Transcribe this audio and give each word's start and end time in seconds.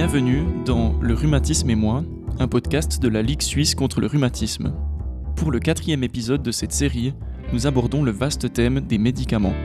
Bienvenue 0.00 0.44
dans 0.64 0.94
Le 1.00 1.12
rhumatisme 1.12 1.70
et 1.70 1.74
moi, 1.74 2.04
un 2.38 2.46
podcast 2.46 3.02
de 3.02 3.08
la 3.08 3.20
Ligue 3.20 3.42
suisse 3.42 3.74
contre 3.74 4.00
le 4.00 4.06
rhumatisme. 4.06 4.72
Pour 5.34 5.50
le 5.50 5.58
quatrième 5.58 6.04
épisode 6.04 6.40
de 6.40 6.52
cette 6.52 6.70
série, 6.70 7.14
nous 7.52 7.66
abordons 7.66 8.04
le 8.04 8.12
vaste 8.12 8.52
thème 8.52 8.78
des 8.80 8.96
médicaments. 8.96 9.56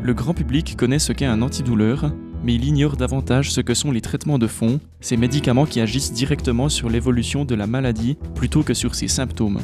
Le 0.00 0.14
grand 0.14 0.34
public 0.34 0.76
connaît 0.76 1.00
ce 1.00 1.12
qu'est 1.12 1.26
un 1.26 1.42
antidouleur, 1.42 2.12
mais 2.44 2.54
il 2.54 2.64
ignore 2.64 2.96
davantage 2.96 3.50
ce 3.50 3.60
que 3.60 3.74
sont 3.74 3.90
les 3.90 4.00
traitements 4.00 4.38
de 4.38 4.46
fond, 4.46 4.78
ces 5.00 5.16
médicaments 5.16 5.66
qui 5.66 5.80
agissent 5.80 6.12
directement 6.12 6.68
sur 6.68 6.88
l'évolution 6.88 7.44
de 7.44 7.56
la 7.56 7.66
maladie 7.66 8.16
plutôt 8.36 8.62
que 8.62 8.74
sur 8.74 8.94
ses 8.94 9.08
symptômes. 9.08 9.58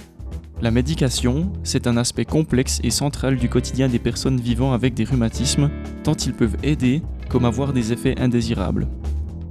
La 0.60 0.72
médication, 0.72 1.52
c'est 1.62 1.86
un 1.86 1.96
aspect 1.96 2.24
complexe 2.24 2.80
et 2.82 2.90
central 2.90 3.36
du 3.36 3.48
quotidien 3.48 3.86
des 3.86 4.00
personnes 4.00 4.40
vivant 4.40 4.72
avec 4.72 4.94
des 4.94 5.04
rhumatismes, 5.04 5.70
tant 6.02 6.14
ils 6.14 6.34
peuvent 6.34 6.56
aider 6.64 7.02
comme 7.28 7.44
avoir 7.44 7.72
des 7.72 7.92
effets 7.92 8.18
indésirables. 8.18 8.88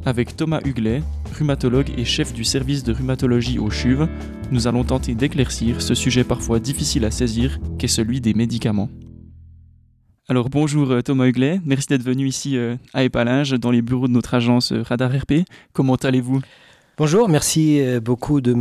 Avec 0.07 0.38
Thomas 0.38 0.61
Huglet, 0.63 1.03
rhumatologue 1.38 1.91
et 1.97 2.05
chef 2.05 2.31
du 2.31 2.45
service 2.45 2.81
de 2.81 2.93
rhumatologie 2.93 3.59
au 3.59 3.70
CHUV, 3.70 4.05
nous 4.52 4.66
allons 4.66 4.85
tenter 4.85 5.16
d'éclaircir 5.16 5.81
ce 5.81 5.95
sujet 5.95 6.23
parfois 6.23 6.61
difficile 6.61 7.03
à 7.03 7.11
saisir 7.11 7.59
qu'est 7.77 7.89
celui 7.89 8.21
des 8.21 8.33
médicaments. 8.33 8.88
Alors 10.30 10.47
bonjour 10.49 10.91
euh, 10.91 11.02
Thomas 11.02 11.27
Huglet, 11.27 11.59
merci 11.66 11.88
d'être 11.88 12.03
venu 12.03 12.25
ici 12.25 12.55
euh, 12.55 12.77
à 12.93 13.03
Épalinges 13.03 13.52
dans 13.59 13.70
les 13.70 13.81
bureaux 13.81 14.07
de 14.07 14.13
notre 14.13 14.33
agence 14.33 14.71
euh, 14.71 14.81
Radar 14.81 15.11
RP. 15.11 15.43
Comment 15.73 15.95
allez-vous? 15.95 16.39
Bonjour, 16.97 17.27
merci 17.27 17.81
beaucoup 18.02 18.39
de 18.39 18.53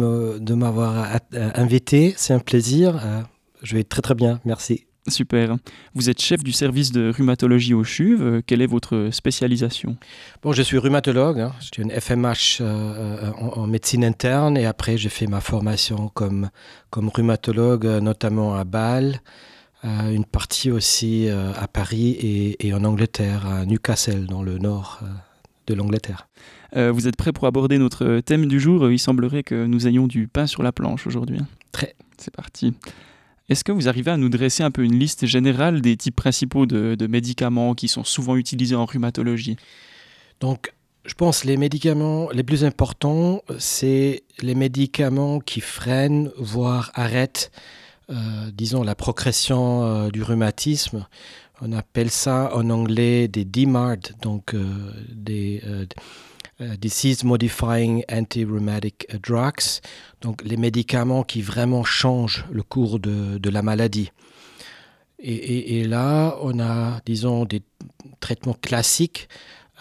m'avoir 0.53 1.21
invité, 1.33 2.13
c'est 2.17 2.35
un 2.35 2.41
plaisir. 2.41 3.01
Je 3.63 3.77
vais 3.77 3.85
très 3.85 4.03
très 4.03 4.17
bien, 4.17 4.41
merci. 4.45 4.86
Super. 5.09 5.57
Vous 5.95 6.11
êtes 6.11 6.21
chef 6.21 6.43
du 6.43 6.53
service 6.53 6.91
de 6.91 7.13
rhumatologie 7.17 7.75
au 7.75 7.85
CHUV. 7.85 8.43
Quelle 8.45 8.61
est 8.61 8.67
votre 8.67 9.11
spécialisation? 9.13 9.97
Bon, 10.43 10.53
je 10.53 10.63
suis 10.63 10.79
rhumatologue. 10.79 11.41
Hein. 11.41 11.53
Suis 11.61 11.83
une 11.83 11.91
FMH 11.91 12.59
euh, 12.61 13.31
en, 13.33 13.67
médecine 13.67 14.05
interne 14.05 14.57
et 14.57 14.67
après 14.67 14.97
j'ai 14.97 15.09
fait 15.09 15.27
ma 15.27 15.41
formation 15.41 16.09
comme, 16.15 16.51
comme 16.91 17.09
rhumatologue, 17.09 17.87
notamment 17.87 18.57
à 18.57 18.65
Bâle, 18.65 19.21
euh, 19.85 20.13
une 20.13 20.25
partie 20.25 20.71
aussi 20.71 21.29
euh, 21.29 21.53
à 21.57 21.69
Paris 21.69 22.11
et, 22.11 22.67
et, 22.67 22.75
en 22.75 22.83
Angleterre, 22.85 23.47
à 23.47 23.65
Newcastle, 23.65 24.27
dans 24.27 24.43
le 24.43 24.59
nord 24.59 25.01
de 25.67 25.75
l'Angleterre. 25.75 26.29
vous 26.75 27.09
êtes 27.09 27.17
prêt 27.17 27.33
pour 27.33 27.47
aborder 27.47 27.79
notre 27.79 28.21
thème 28.21 28.47
du 28.47 28.61
jour? 28.61 28.91
Il 28.91 28.99
semblerait 28.99 29.43
que 29.43 29.67
nous 29.67 29.87
ayons 29.87 30.07
du 30.07 30.29
pain 30.29 30.47
sur 30.47 30.63
la 30.63 30.73
planche 30.73 31.07
aujourd'hui. 31.07 31.41
Très. 31.73 31.95
C'est 32.19 32.35
parti. 32.35 32.75
Est-ce 33.49 33.63
que 33.63 33.71
vous 33.71 33.89
arrivez 33.89 34.11
à 34.11 34.17
nous 34.17 34.29
dresser 34.29 34.65
un 34.65 34.73
peu 34.73 34.83
une 34.83 34.99
liste 34.99 35.27
générale 35.27 35.81
des 35.81 35.97
types 35.97 36.17
principaux 36.17 36.67
de, 36.67 37.07
médicaments 37.07 37.75
qui 37.75 37.87
sont 37.87 38.03
souvent 38.03 38.37
utilisés 38.37 38.75
en 38.75 38.85
rhumatologie? 38.85 39.57
Donc, 40.41 40.73
je 41.05 41.15
pense 41.15 41.43
que 41.43 41.47
les 41.47 41.57
médicaments 41.57 42.29
les 42.31 42.43
plus 42.43 42.65
importants, 42.65 43.43
c'est 43.59 44.25
les 44.41 44.57
médicaments 44.57 45.39
qui 45.39 45.61
freinent, 45.61 46.33
voire 46.37 46.91
arrêtent, 46.95 47.53
euh, 48.11 48.15
disons, 48.53 48.83
la 48.83 48.97
progression 48.97 49.85
euh, 49.85 50.09
du 50.11 50.25
rhumatisme. 50.25 51.07
On 51.61 51.73
appelle 51.73 52.11
ça 52.11 52.51
en 52.55 52.69
anglais 52.71 53.29
des 53.29 53.45
DMARD, 53.45 54.17
donc 54.21 54.55
euh, 54.55 54.93
des 55.09 55.63
disease 56.59 57.23
modifying 57.25 58.03
anti-rheumatic 58.11 59.07
drugs, 59.23 59.81
donc 60.21 60.43
les 60.43 60.57
médicaments 60.57 61.23
qui 61.23 61.43
vraiment 61.43 61.85
changent 61.85 62.47
le 62.51 62.63
cours 62.63 62.99
de, 62.99 63.51
la 63.51 63.63
maladie. 63.63 64.11
Et, 65.19 65.85
là, 65.85 66.37
on 66.43 66.61
a, 66.61 67.01
disons, 67.05 67.45
des 67.45 67.63
traitements 68.21 68.57
classiques, 68.61 69.29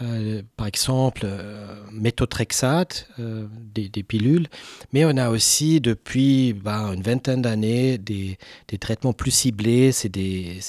euh, 0.02 0.42
par 0.58 0.68
exemple, 0.68 1.22
euh, 1.24 1.76
méthotrexate, 1.92 3.08
euh, 3.20 3.48
des, 3.74 4.04
pilules, 4.04 4.48
mais 4.92 5.06
on 5.06 5.16
a 5.16 5.30
aussi 5.30 5.80
depuis 5.80 6.54
bah, 6.54 6.92
une 6.94 7.02
vingtaine 7.02 7.42
d'années 7.42 7.98
des, 7.98 8.38
traitements 8.80 9.14
plus 9.14 9.32
ciblés, 9.32 9.94
c'est 9.94 10.10
des, 10.10 10.60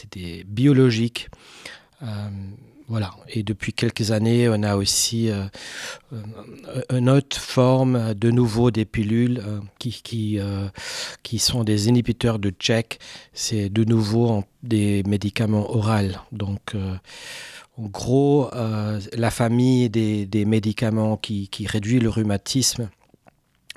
biologiques. 0.46 1.28
Voilà. 2.88 3.12
Et 3.28 3.42
depuis 3.42 3.72
quelques 3.72 4.12
années, 4.12 4.48
on 4.48 4.62
a 4.62 4.76
aussi 4.76 5.28
euh, 5.28 5.44
euh, 6.12 6.82
une 6.90 7.10
autre 7.10 7.36
forme 7.36 8.14
de 8.14 8.30
nouveau 8.30 8.70
des 8.70 8.84
pilules 8.84 9.42
euh, 9.44 9.60
qui, 9.80 10.02
qui, 11.22 11.38
sont 11.38 11.64
des 11.64 11.88
inhibiteurs 11.88 12.38
de 12.38 12.50
check. 12.50 13.00
C'est 13.32 13.68
de 13.70 13.84
nouveau 13.84 14.44
des 14.62 15.02
médicaments 15.02 15.68
oraux. 15.68 15.86
Donc, 16.30 16.76
en 17.76 17.86
gros, 17.86 18.50
la 19.12 19.30
famille 19.30 19.90
des, 19.90 20.44
médicaments 20.44 21.16
qui, 21.16 21.48
qui, 21.48 21.66
réduit 21.66 22.00
le 22.00 22.08
rhumatisme, 22.08 22.88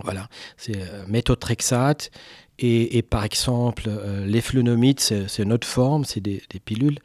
voilà, 0.03 0.28
c'est 0.58 0.78
méthotrexate. 1.08 2.12
Et, 2.58 3.02
par 3.02 3.24
exemple, 3.24 3.90
les 4.25 4.42
flunomides, 4.42 5.00
c'est 5.00 5.44
une 5.44 5.53
autre 5.53 5.68
forme, 5.68 6.06
c'est 6.06 6.22
des 6.22 6.42
pilules. 6.64 7.00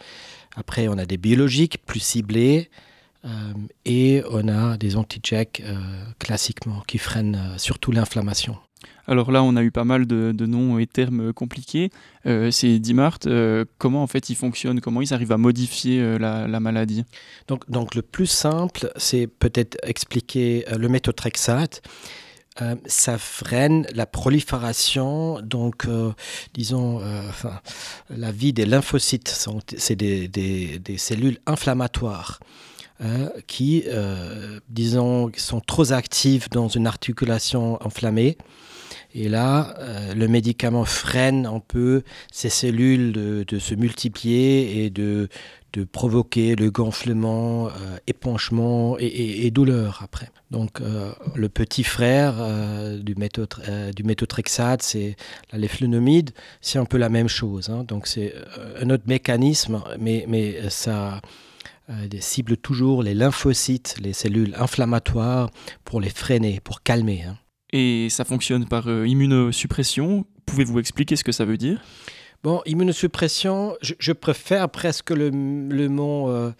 Après, 0.56 0.88
on 0.88 0.98
a 0.98 1.06
des 1.06 1.16
biologiques 1.16 1.78
plus 1.84 2.00
ciblés 2.00 2.70
euh, 3.24 3.28
et 3.84 4.22
on 4.30 4.48
a 4.48 4.76
des 4.76 4.96
anti-checks 4.96 5.62
euh, 5.64 5.76
classiquement 6.18 6.82
qui 6.86 6.98
freinent 6.98 7.54
euh, 7.54 7.58
surtout 7.58 7.90
l'inflammation. 7.92 8.56
Alors 9.06 9.30
là, 9.30 9.42
on 9.42 9.56
a 9.56 9.62
eu 9.62 9.70
pas 9.70 9.84
mal 9.84 10.06
de, 10.06 10.32
de 10.32 10.46
noms 10.46 10.78
et 10.78 10.86
termes 10.86 11.32
compliqués. 11.32 11.90
Euh, 12.26 12.50
ces 12.50 12.78
DIMART, 12.78 13.18
euh, 13.26 13.64
comment 13.78 14.02
en 14.02 14.06
fait 14.06 14.30
ils 14.30 14.34
fonctionnent 14.34 14.80
Comment 14.80 15.02
ils 15.02 15.12
arrivent 15.12 15.32
à 15.32 15.36
modifier 15.38 16.00
euh, 16.00 16.18
la, 16.18 16.48
la, 16.48 16.60
maladie? 16.60 17.04
Donc, 17.48 17.68
donc 17.70 17.94
le 17.94 18.02
plus 18.02 18.26
simple, 18.26 18.90
c'est 18.96 19.26
peut-être 19.26 19.76
expliquer 19.82 20.64
le 20.76 20.88
méthotrexate. 20.88 21.82
Euh, 22.62 22.76
ça 22.86 23.18
freine 23.18 23.84
la 23.96 24.06
prolifération, 24.06 25.40
donc 25.40 25.86
euh, 25.86 26.12
disons, 26.52 27.00
euh, 27.02 27.20
la 28.16 28.30
vie 28.30 28.52
des 28.52 28.64
lymphocytes, 28.64 29.26
c'est 29.76 29.96
des, 29.96 30.80
cellules 30.96 31.38
inflammatoires 31.46 32.38
qui, 33.48 33.84
disons, 34.68 35.30
sont 35.36 35.60
trop 35.60 35.92
actives 35.92 36.48
dans 36.50 36.68
une 36.68 36.86
articulation 36.86 37.84
enflammée. 37.84 38.38
Et 39.14 39.28
là, 39.28 39.74
le 40.14 40.26
médicament 40.28 40.84
freine 40.84 41.44
un 41.44 41.58
peu 41.58 42.02
ces 42.32 42.48
cellules 42.48 43.12
de 43.12 43.58
se 43.58 43.74
multiplier 43.74 44.84
et 44.84 44.90
de, 44.90 45.28
de 45.74 45.82
provoquer 45.82 46.54
le 46.54 46.70
gonflement, 46.70 47.66
euh, 47.66 47.96
épanchement 48.06 48.96
et, 48.98 49.50
douleur 49.50 50.00
après. 50.02 50.30
Donc 50.50 50.80
euh, 50.80 51.12
le 51.34 51.48
petit 51.48 51.82
frère 51.82 52.34
euh, 52.38 52.98
du, 52.98 53.16
méthode, 53.16 53.54
du 53.94 54.04
méthotrexate, 54.04 54.82
c'est 54.82 55.16
la 55.52 55.58
c'est 56.60 56.78
un 56.78 56.84
peu 56.84 56.96
la 56.96 57.08
même 57.08 57.28
chose. 57.28 57.70
Hein. 57.70 57.84
Donc 57.84 58.06
c'est 58.06 58.34
un 58.80 58.88
autre 58.90 59.04
mécanisme, 59.06 59.82
mais, 59.98 60.24
mais 60.28 60.70
ça 60.70 61.20
cible 62.20 62.56
toujours 62.56 63.02
les 63.02 63.14
lymphocytes, 63.14 63.96
les 64.00 64.12
cellules 64.12 64.54
inflammatoires 64.56 65.50
pour 65.84 66.00
les 66.00 66.10
freiner, 66.10 66.60
pour 66.62 66.82
calmer. 66.82 67.24
Hein. 67.24 67.36
Et 67.72 68.08
ça 68.10 68.24
fonctionne 68.24 68.66
par 68.66 68.88
immunosuppression. 68.88 70.24
Pouvez-vous 70.46 70.78
expliquer 70.78 71.16
ce 71.16 71.24
que 71.24 71.32
ça 71.32 71.44
veut 71.44 71.56
dire? 71.56 71.80
Bon, 72.44 72.60
immunosuppression, 72.66 73.74
je, 73.80 73.94
je 73.98 74.12
préfère 74.12 74.68
presque 74.68 75.12
le, 75.12 75.30
le 75.30 75.88
mot 75.88 76.28
euh, 76.28 76.52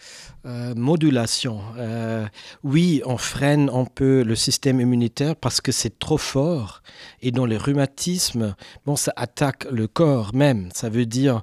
euh, 0.47 0.75
modulation. 0.75 1.61
Euh, 1.77 2.25
oui, 2.63 3.03
on 3.05 3.19
freine 3.19 3.69
un 3.69 3.85
peu 3.85 4.23
le 4.23 4.35
système 4.35 4.81
immunitaire 4.81 5.37
parce 5.37 5.61
que 5.61 5.73
c'est 5.73 5.99
trop 5.99 6.17
fort. 6.17 6.81
Et 7.21 7.33
dans 7.33 7.45
les 7.45 7.59
rhumatismes, 7.59 8.57
bon, 8.87 8.97
ça 8.97 9.13
attaque 9.17 9.71
le 9.71 9.87
corps 9.87 10.35
même. 10.35 10.71
Ça 10.73 10.89
veut 10.89 11.05
dire, 11.05 11.43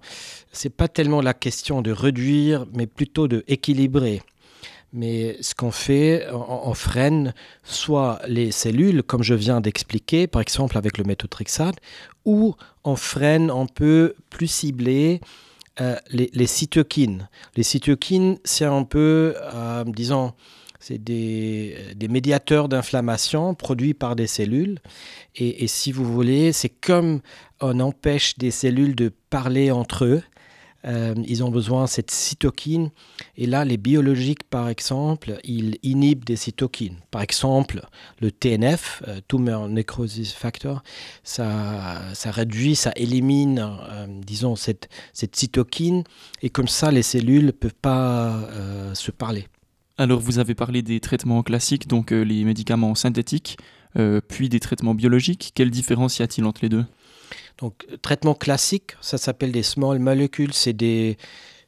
c'est 0.52 0.75
pas 0.75 0.88
tellement 0.88 1.22
la 1.22 1.35
question 1.35 1.84
de 1.84 1.91
réduire, 1.91 2.66
mais 2.73 2.87
plutôt 2.87 3.28
de 3.28 3.44
équilibrer. 3.47 4.23
Mais 4.93 5.38
ce 5.41 5.55
qu'on 5.55 5.72
fait, 5.72 6.28
on, 6.32 6.70
on 6.70 6.73
freine 6.73 7.34
soit 7.64 8.20
les 8.28 8.52
cellules, 8.52 9.03
comme 9.03 9.23
je 9.23 9.34
viens 9.34 9.61
d'expliquer, 9.61 10.28
par 10.28 10.41
exemple 10.41 10.78
avec 10.78 10.97
le 10.97 11.03
méthotrexate, 11.05 11.78
ou 12.26 12.55
on 12.84 12.96
freine 12.96 13.49
un 13.49 13.66
peu 13.66 14.16
plus 14.29 14.47
ciblé 14.47 15.22
euh, 15.79 15.96
les, 16.11 16.47
cytokines. 16.47 17.29
Les 17.55 17.64
cytokines, 17.64 18.38
c'est 18.43 18.66
un 18.66 18.84
peu, 18.84 19.35
euh, 19.53 19.85
disons, 19.88 20.34
c'est 20.79 21.02
des, 21.02 21.78
des 21.96 22.08
médiateurs 22.09 22.67
d'inflammation 22.67 23.55
produits 23.55 23.94
par 23.94 24.17
des 24.17 24.28
cellules. 24.28 24.79
Et, 25.35 25.64
et 25.64 25.67
si 25.67 25.94
vous 25.94 26.03
voulez, 26.03 26.52
c'est 26.52 26.70
comme 26.70 27.22
on 27.61 27.79
empêche 27.79 28.37
des 28.37 28.52
cellules 28.52 28.96
de 28.96 29.14
parler 29.29 29.72
entre 29.72 30.05
eux. 30.05 30.23
Euh, 30.85 31.13
ils 31.28 31.43
ont 31.43 31.49
besoin 31.49 31.85
de 31.85 31.89
cette 31.89 32.11
cytokine. 32.11 32.89
Et 33.37 33.45
là, 33.45 33.66
les 33.66 33.78
biologiques, 33.78 34.43
par 34.43 34.69
exemple, 34.69 35.39
ils 35.43 35.78
inhibent 35.83 36.25
des 36.25 36.35
cytokines. 36.35 36.97
Par 37.11 37.22
exemple, 37.22 37.81
le 38.19 38.31
TNF, 38.31 39.03
euh, 39.07 39.19
Tumor 39.28 39.67
Necrosis 39.69 40.33
Factor, 40.33 40.83
ça, 41.23 42.01
ça 42.13 42.31
réduit, 42.31 42.75
ça 42.75 42.91
élimine, 42.95 43.59
euh, 43.59 44.07
disons, 44.25 44.55
cette, 44.55 44.89
cette 45.13 45.35
cytokine. 45.35 46.03
Et 46.41 46.49
comme 46.49 46.67
ça, 46.67 46.91
les 46.91 47.03
cellules 47.03 47.45
ne 47.45 47.51
peuvent 47.51 47.75
pas 47.81 48.39
se 48.93 49.11
parler. 49.11 49.47
Alors 49.97 50.19
vous 50.19 50.39
avez 50.39 50.55
parlé 50.55 50.81
des 50.81 50.99
traitements 50.99 51.43
classiques, 51.43 51.87
donc 51.87 52.11
les 52.11 52.43
médicaments 52.43 52.95
synthétiques, 52.95 53.57
puis 54.27 54.49
des 54.49 54.59
traitements 54.59 54.95
biologiques. 54.95 55.51
Quelle 55.53 55.69
différence 55.69 56.19
y 56.19 56.23
a-t-il 56.23 56.45
entre 56.45 56.61
les 56.63 56.69
deux? 56.69 56.85
Donc 57.57 57.85
traitement 58.01 58.33
classique, 58.33 58.95
ça 59.01 59.17
s'appelle 59.17 59.51
des 59.51 59.63
small 59.63 59.99
molecules, 59.99 60.53
c'est 60.53 60.73
des, 60.73 61.17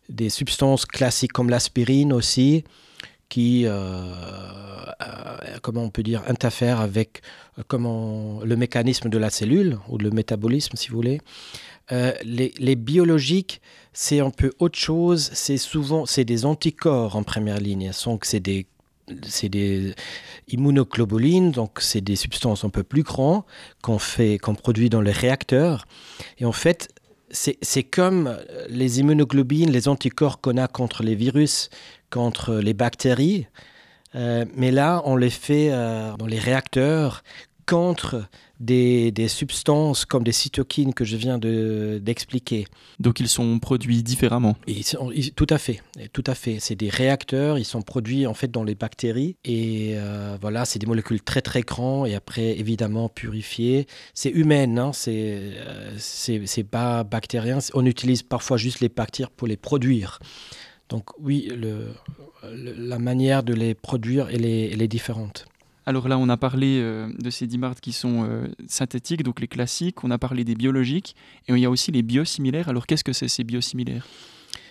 des 0.09 0.29
substances 0.29 0.85
classiques 0.85 1.33
comme 1.33 1.49
l'aspirine 1.49 2.13
aussi, 2.13 2.63
qui, 3.29 3.63
euh, 3.65 4.13
comment 5.61 5.83
on 5.83 5.89
peut 5.89 6.03
dire, 6.03 6.23
interfèrent 6.27 6.81
avec 6.81 7.21
comment, 7.67 8.41
le 8.43 8.55
mécanisme 8.55 9.09
de 9.09 9.17
la 9.17 9.29
cellule, 9.29 9.79
ou 9.89 9.97
le 9.97 10.11
métabolisme 10.11 10.75
si 10.75 10.89
vous 10.89 10.95
voulez. 10.95 11.19
les, 11.91 12.53
les 12.57 12.75
biologiques, 12.75 13.61
c'est 13.91 14.19
un 14.19 14.31
peu 14.31 14.51
autre 14.59 14.77
chose. 14.77 15.29
C'est 15.33 15.57
souvent 15.57 16.05
c'est 16.05 16.25
des 16.25 16.45
anticorps 16.45 17.15
en 17.15 17.23
première 17.23 17.59
ligne. 17.59 17.91
Donc 18.05 18.25
c'est 18.25 18.39
des 18.39 18.67
c'est 19.23 19.49
des 19.49 19.93
immunoglobulines, 20.47 21.51
donc 21.51 21.79
c'est 21.81 22.01
des 22.01 22.15
substances 22.15 22.63
un 22.63 22.69
peu 22.69 22.83
plus 22.83 23.03
grandes 23.03 23.43
qu'on 23.81 23.99
fait 23.99 24.37
produit 24.37 24.89
dans 24.89 25.01
les 25.01 25.11
réacteurs. 25.11 25.85
Et 26.37 26.45
en 26.45 26.51
fait, 26.51 26.89
c'est 27.31 27.83
comme 27.83 28.37
les 28.69 28.99
immunoglobulines, 28.99 29.71
les 29.71 29.87
anticorps 29.87 30.39
qu'on 30.39 30.57
a 30.57 30.67
contre 30.67 31.03
les 31.03 31.15
virus, 31.15 31.69
contre 32.09 32.55
les 32.55 32.73
bactéries. 32.73 33.47
Euh, 34.15 34.45
mais 34.55 34.71
là, 34.71 35.01
on 35.05 35.15
les 35.15 35.31
fait 35.31 35.69
euh, 35.71 36.15
dans 36.17 36.27
les 36.27 36.37
réacteurs 36.37 37.23
contre 37.65 38.25
des, 38.59 39.11
des, 39.11 39.27
substances 39.27 40.05
comme 40.05 40.23
des 40.23 40.31
cytokines 40.31 40.93
que 40.93 41.03
je 41.03 41.17
viens 41.17 41.37
d'expliquer. 41.37 42.65
Donc 42.99 43.19
ils 43.19 43.27
sont 43.27 43.59
produits 43.59 44.03
différemment 44.03 44.55
et 44.67 44.81
Tout 45.35 45.47
à 45.49 45.57
fait, 45.57 45.81
tout 46.13 46.23
à 46.27 46.35
fait. 46.35 46.59
C'est 46.59 46.75
des 46.75 46.89
réacteurs, 46.89 47.57
ils 47.57 47.65
sont 47.65 47.81
produits 47.81 48.25
en 48.27 48.33
fait 48.33 48.49
dans 48.49 48.63
les 48.63 48.75
bactéries 48.75 49.35
et 49.43 49.93
euh, 49.95 50.37
voilà, 50.39 50.65
c'est 50.65 50.79
des 50.79 50.87
molécules 50.87 51.21
très 51.21 51.41
très 51.41 51.61
grands 51.61 52.05
et 52.05 52.15
après 52.15 52.57
évidemment 52.57 53.09
purifiées. 53.09 53.87
C'est 54.13 54.29
humain, 54.29 54.77
hein, 54.77 54.91
euh, 55.07 55.93
c'est 55.97 56.63
pas 56.63 57.03
bactérien. 57.03 57.59
On 57.73 57.85
utilise 57.85 58.23
parfois 58.23 58.57
juste 58.57 58.79
les 58.79 58.89
bactéries 58.89 59.31
pour 59.35 59.47
les 59.47 59.57
produire. 59.57 60.19
Donc 60.89 61.05
oui, 61.19 61.49
le, 61.55 61.93
la 62.51 62.99
manière 62.99 63.43
de 63.43 63.53
les 63.53 63.73
produire 63.73 64.27
elle 64.31 64.45
est, 64.45 64.71
elle 64.71 64.81
est 64.81 64.87
différente. 64.87 65.45
Alors 65.85 66.07
là, 66.07 66.17
on 66.17 66.29
a 66.29 66.37
parlé 66.37 66.79
euh, 66.81 67.09
de 67.19 67.29
ces 67.29 67.45
dimars 67.45 67.75
qui 67.81 67.91
sont 67.91 68.23
euh, 68.23 68.47
synthétiques, 68.67 69.23
donc 69.23 69.41
les 69.41 69.47
classiques, 69.47 70.03
on 70.03 70.11
a 70.11 70.17
parlé 70.17 70.43
des 70.43 70.55
biologiques, 70.55 71.15
et 71.47 71.53
il 71.53 71.59
y 71.59 71.65
a 71.65 71.69
aussi 71.69 71.91
les 71.91 72.03
biosimilaires. 72.03 72.69
Alors 72.69 72.87
qu'est-ce 72.87 73.03
que 73.03 73.13
c'est 73.13 73.27
ces 73.27 73.43
biosimilaires? 73.43 74.07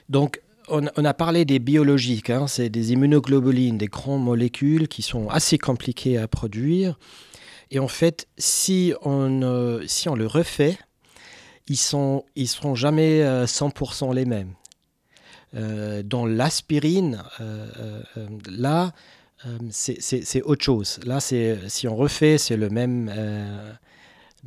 Donc 0.08 0.40
on, 0.68 0.86
a 0.86 1.14
parlé 1.14 1.44
des 1.44 1.58
biologiques, 1.58 2.30
hein. 2.30 2.46
c'est 2.46 2.70
des 2.70 2.92
immunoglobulines, 2.92 3.76
des 3.76 3.88
grandes 3.88 4.24
molécules 4.24 4.88
qui 4.88 5.02
sont 5.02 5.28
assez 5.28 5.58
compliquées 5.58 6.16
à 6.16 6.28
produire. 6.28 6.98
Et 7.70 7.78
en 7.78 7.88
fait, 7.88 8.26
si 8.38 8.94
on, 9.02 9.42
euh, 9.42 9.82
si 9.86 10.08
on 10.08 10.14
le 10.14 10.26
refait, 10.26 10.78
ils 11.68 11.72
ne 11.72 11.76
sont, 11.76 12.24
ils 12.36 12.48
seront 12.48 12.74
jamais 12.74 13.22
100% 13.22 14.14
les 14.14 14.24
mêmes. 14.24 14.54
dans 16.04 16.26
l'aspirine, 16.26 17.22
là, 18.48 18.92
euh, 19.46 19.58
c'est 19.70 20.42
autre 20.42 20.64
chose. 20.64 21.00
Là, 21.04 21.20
si 21.20 21.88
on 21.88 21.96
refait, 21.96 22.38
c'est 22.38 22.56
le 22.56 22.68
même 22.70 23.10
euh, 23.14 23.72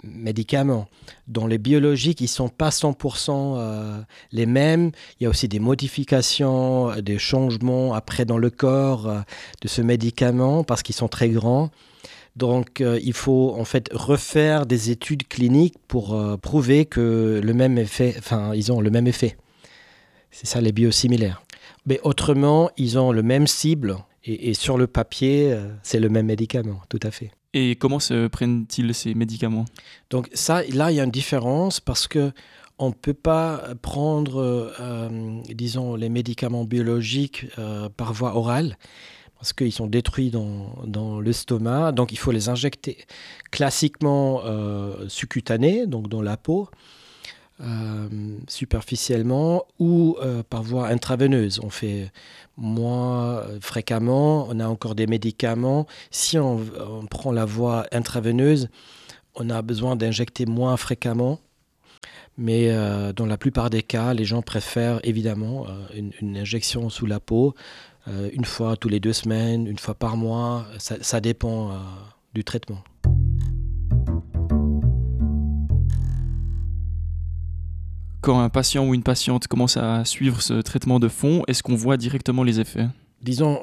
médicament. 0.04 0.88
Dans 1.28 1.48
les 1.48 1.58
biologiques, 1.58 2.22
ils 2.22 2.26
ne 2.26 2.30
sont 2.30 2.50
pas 2.50 2.70
100% 2.70 3.56
euh, 3.58 4.02
les 4.32 4.46
mêmes. 4.46 4.92
Il 5.20 5.24
y 5.24 5.28
a 5.28 5.30
aussi 5.30 5.48
des 5.48 5.60
modifications, 5.60 6.96
des 7.02 7.18
changements 7.18 7.94
après 7.94 8.26
dans 8.26 8.38
le 8.38 8.50
corps 8.50 9.24
de 9.62 9.68
ce 9.68 9.82
médicament 9.82 10.64
parce 10.64 10.84
qu'ils 10.84 10.96
sont 10.96 11.10
très 11.10 11.30
grands. 11.30 11.72
Donc, 12.36 12.84
il 13.02 13.14
faut 13.14 13.56
en 13.58 13.64
fait 13.64 13.90
refaire 13.94 14.66
des 14.66 14.92
études 14.92 15.26
cliniques 15.26 15.78
pour 15.88 16.22
prouver 16.42 16.86
que 16.86 17.40
le 17.42 17.54
même 17.54 17.78
effet, 17.78 18.14
enfin, 18.18 18.54
ils 18.54 18.74
ont 18.74 18.82
le 18.82 18.90
même 18.90 19.08
effet. 19.08 19.38
C'est 20.32 20.46
ça 20.46 20.60
les 20.60 20.74
biosimilaires. 20.74 21.42
Mais 21.86 22.02
autrement, 22.04 22.70
ils 22.76 23.00
ont 23.00 23.14
le 23.14 23.24
même 23.24 23.48
cible 23.48 23.96
et, 24.26 24.54
sur 24.54 24.78
le 24.78 24.88
papier, 24.88 25.54
euh, 25.54 25.68
c'est 25.84 26.00
le 26.00 26.10
même 26.10 26.26
médicament, 26.26 26.82
tout 26.90 27.00
à 27.04 27.12
fait. 27.12 27.32
Et 27.54 27.76
comment 27.76 28.00
se 28.00 28.28
prennent-ils 28.28 28.94
ces 28.94 29.14
médicaments? 29.14 29.66
Donc 30.10 30.30
ça, 30.34 30.64
là, 30.74 30.92
il 30.92 30.96
y 30.96 31.00
a 31.00 31.04
une 31.04 31.12
différence 31.12 31.80
parce 31.80 32.08
que 32.08 32.32
on 32.78 32.90
ne 32.90 32.94
peut 32.94 33.14
pas 33.14 33.64
prendre, 33.82 34.74
euh, 34.80 35.42
disons, 35.48 35.96
les 35.96 36.10
médicaments 36.10 36.66
biologiques 36.66 37.46
euh, 37.58 37.88
par 37.90 38.14
voie 38.14 38.36
orale 38.36 38.78
parce 39.36 39.54
qu'ils 39.54 39.72
sont 39.72 39.88
détruits 39.88 40.32
dans, 40.32 40.76
dans 40.86 41.20
l'estomac, 41.20 41.92
donc 41.92 42.12
il 42.12 42.18
faut 42.18 42.32
les 42.32 42.50
injecter 42.50 42.98
classiquement 43.52 44.42
euh, 44.46 45.08
donc 45.88 46.08
dans 46.08 46.22
la 46.22 46.38
peau, 46.38 46.70
superficiellement, 48.48 49.66
ou 49.80 50.18
par 50.50 50.64
voie 50.64 50.88
intraveineuse. 50.88 51.60
On 51.64 51.70
fait 51.70 52.12
moins 52.58 53.44
fréquemment. 53.62 54.48
On 54.50 54.60
a 54.60 54.68
encore 54.68 54.96
des 54.96 55.08
médicaments. 55.08 55.88
Si 56.12 56.38
on, 56.38 56.60
prend 57.10 57.32
la 57.32 57.46
voie 57.46 57.86
intraveineuse, 57.92 58.70
on 59.36 59.50
a 59.50 59.62
besoin 59.62 59.96
d'injecter 59.96 60.46
moins 60.46 60.78
fréquemment. 60.78 61.40
Mais 62.38 62.70
euh, 62.70 63.14
dans 63.14 63.26
la 63.26 63.38
plupart 63.38 63.70
des 63.70 63.82
cas, 63.82 64.14
les 64.14 64.26
gens 64.26 64.42
préfèrent 64.42 65.00
évidemment 65.04 65.68
euh, 65.68 66.12
une, 66.22 66.38
injection 66.38 66.90
sous 66.90 67.06
la 67.06 67.20
peau, 67.20 67.56
euh, 68.08 68.30
une 68.34 68.46
fois 68.46 68.76
tous 68.76 68.90
les 68.90 69.00
deux 69.00 69.14
semaines, 69.14 69.68
une 69.68 69.80
fois 69.80 69.96
par 69.96 70.18
mois. 70.18 70.66
ça 70.80 71.22
dépend 71.22 71.72
du 72.34 72.44
traitement. 72.44 72.84
Quand 78.26 78.40
un 78.40 78.50
patient 78.50 78.88
ou 78.88 78.96
une 78.96 79.04
patiente 79.04 79.46
commence 79.46 79.78
à 79.78 80.04
suivre 80.04 80.42
ce 80.42 80.56
traitement 80.56 81.00
de 81.00 81.08
fond, 81.08 81.44
est-ce 81.48 81.62
qu'on 81.62 81.76
voit 81.76 81.96
directement 81.96 82.42
les 82.42 82.60
effets? 82.60 82.88
Disons, 83.22 83.60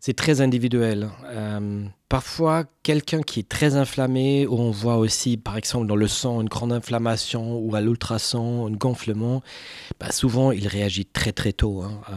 c'est 0.00 0.14
très 0.14 0.40
individuel. 0.40 1.10
Euh, 1.26 1.84
parfois, 2.08 2.64
quelqu'un 2.82 3.20
qui 3.20 3.40
est 3.40 3.48
très 3.50 3.76
inflammé, 3.76 4.46
où 4.46 4.54
on 4.54 4.70
voit 4.70 4.96
aussi, 4.96 5.36
par 5.36 5.58
exemple, 5.58 5.88
dans 5.88 5.96
le 5.96 6.08
sang, 6.08 6.40
une 6.40 6.48
grande 6.48 6.72
inflammation 6.72 7.58
ou 7.58 7.74
à 7.74 7.82
l'ultrason, 7.82 8.66
un 8.66 8.70
gonflement, 8.70 9.42
bah, 10.00 10.10
souvent, 10.10 10.52
il 10.52 10.68
réagit 10.68 11.04
très 11.04 11.32
très 11.32 11.52
tôt, 11.52 11.82
hein. 11.82 12.00
euh, 12.08 12.14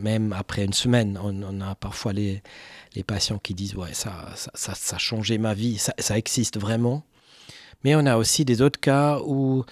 même 0.00 0.32
après 0.32 0.64
une 0.64 0.74
semaine. 0.74 1.18
On, 1.20 1.60
a 1.60 1.74
parfois 1.74 2.12
les, 2.12 2.40
patients 3.04 3.38
qui 3.38 3.52
disent, 3.52 3.74
ouais, 3.74 3.94
ça, 3.94 4.12
a 4.92 4.98
changé 4.98 5.38
ma 5.38 5.54
vie, 5.54 5.76
ça 5.76 6.16
existe 6.16 6.56
vraiment. 6.56 7.02
Mais 7.82 7.96
on 7.96 8.06
a 8.06 8.16
aussi 8.16 8.44
des 8.44 8.62
autres 8.62 8.80
cas 8.80 9.18
où 9.26 9.64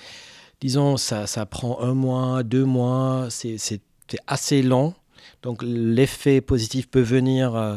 disons, 0.61 0.97
ça, 0.97 1.27
ça 1.27 1.47
prend 1.47 1.81
un 1.81 1.95
mois, 1.95 2.43
deux 2.43 2.65
mois, 2.65 3.29
c'est 3.31 3.81
assez 4.27 4.63
lent. 4.63 4.95
Donc 5.43 5.63
l'effet 5.63 6.41
positif 6.41 6.89
peut 6.89 7.03
venir 7.03 7.55
euh, 7.55 7.77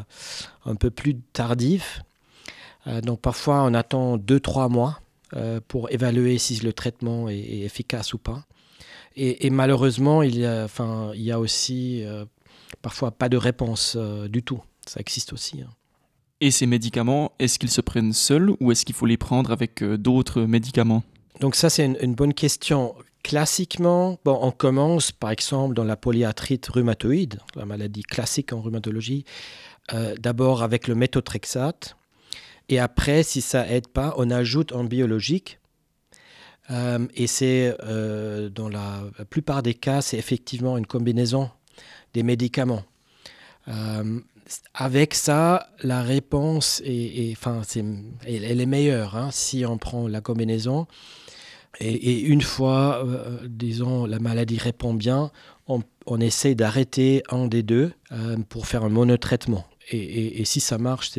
un 0.65 0.75
peu 0.75 0.89
plus 0.89 1.15
tardif. 1.33 2.01
Euh, 2.87 3.01
donc 3.01 3.19
parfois 3.21 3.63
on 3.63 3.73
attend 3.73 4.17
deux, 4.17 4.39
trois 4.39 4.69
mois 4.69 5.01
euh, 5.35 5.59
pour 5.67 5.91
évaluer 5.91 6.37
si 6.37 6.55
le 6.63 6.71
traitement 6.71 7.29
est, 7.29 7.37
efficace 7.37 8.13
ou 8.13 8.17
pas. 8.17 8.45
Et, 9.19 9.49
malheureusement, 9.49 10.21
il 10.21 10.37
y 10.37 10.45
a, 10.45 10.63
enfin, 10.63 11.09
il 11.15 11.23
y 11.23 11.31
a 11.31 11.39
aussi 11.39 12.03
parfois 12.83 13.09
pas 13.09 13.29
de 13.29 13.37
réponse 13.37 13.97
du 14.29 14.43
tout. 14.43 14.61
Ça 14.85 14.99
existe 14.99 15.33
aussi. 15.33 15.63
Hein. 15.63 15.71
Et 16.39 16.51
ces 16.51 16.67
médicaments, 16.67 17.31
est-ce 17.39 17.57
qu'ils 17.57 17.71
se 17.71 17.81
prennent 17.81 18.13
seuls 18.13 18.51
ou 18.59 18.71
est-ce 18.71 18.85
qu'il 18.85 18.93
faut 18.93 19.07
les 19.07 19.17
prendre 19.17 19.51
avec 19.51 19.83
d'autres 19.83 20.43
médicaments? 20.43 21.01
Donc 21.39 21.55
ça, 21.55 21.69
c'est 21.69 21.85
une, 21.85 22.15
bonne 22.15 22.33
question. 22.33 22.95
Classiquement, 23.23 24.17
bon, 24.23 24.39
on 24.41 24.51
commence 24.51 25.11
par 25.11 25.31
exemple 25.31 25.75
dans 25.75 25.83
la 25.83 25.97
polyarthrite 25.97 26.67
rhumatoïde, 26.67 27.39
la 27.55 27.65
maladie 27.65 28.03
classique 28.03 28.53
en 28.53 28.61
rhumatologie, 28.61 29.25
euh, 29.93 30.15
d'abord 30.17 30.63
avec 30.63 30.87
le 30.87 30.95
méthotrexate. 30.95 31.97
Et 32.69 32.79
après, 32.79 33.23
si 33.23 33.41
ça 33.41 33.67
aide 33.67 33.87
pas, 33.87 34.13
on 34.17 34.29
ajoute 34.29 34.71
un 34.73 34.83
biologique. 34.83 35.59
Euh, 36.69 37.05
et 37.15 37.27
c'est 37.27 37.75
euh, 37.83 38.49
dans 38.49 38.69
la, 38.69 39.03
plupart 39.29 39.61
des 39.61 39.73
cas, 39.73 40.01
c'est 40.01 40.17
effectivement 40.17 40.77
une 40.77 40.87
combinaison 40.87 41.49
des 42.13 42.23
médicaments. 42.23 42.83
avec 44.73 45.13
ça, 45.13 45.69
la 45.83 46.01
réponse 46.01 46.81
est, 46.85 47.33
enfin, 47.33 47.61
elle 48.25 48.61
est 48.61 48.65
meilleure 48.65 49.17
hein, 49.17 49.29
si 49.31 49.65
on 49.65 49.77
prend 49.77 50.07
la 50.07 50.21
combinaison. 50.21 50.87
Et, 51.79 52.21
une 52.21 52.41
fois, 52.41 53.05
euh, 53.05 53.39
disons, 53.47 54.05
la 54.05 54.19
maladie 54.19 54.57
répond 54.57 54.93
bien, 54.93 55.31
on, 55.67 56.19
essaie 56.19 56.55
d'arrêter 56.55 57.21
un 57.29 57.47
des 57.47 57.61
deux 57.61 57.91
euh, 58.11 58.37
pour 58.49 58.65
faire 58.65 58.83
un 58.83 58.89
monotraitement. 58.89 59.65
Et, 59.91 60.41
et, 60.41 60.45
si 60.45 60.59
ça 60.59 60.77
marche, 60.77 61.11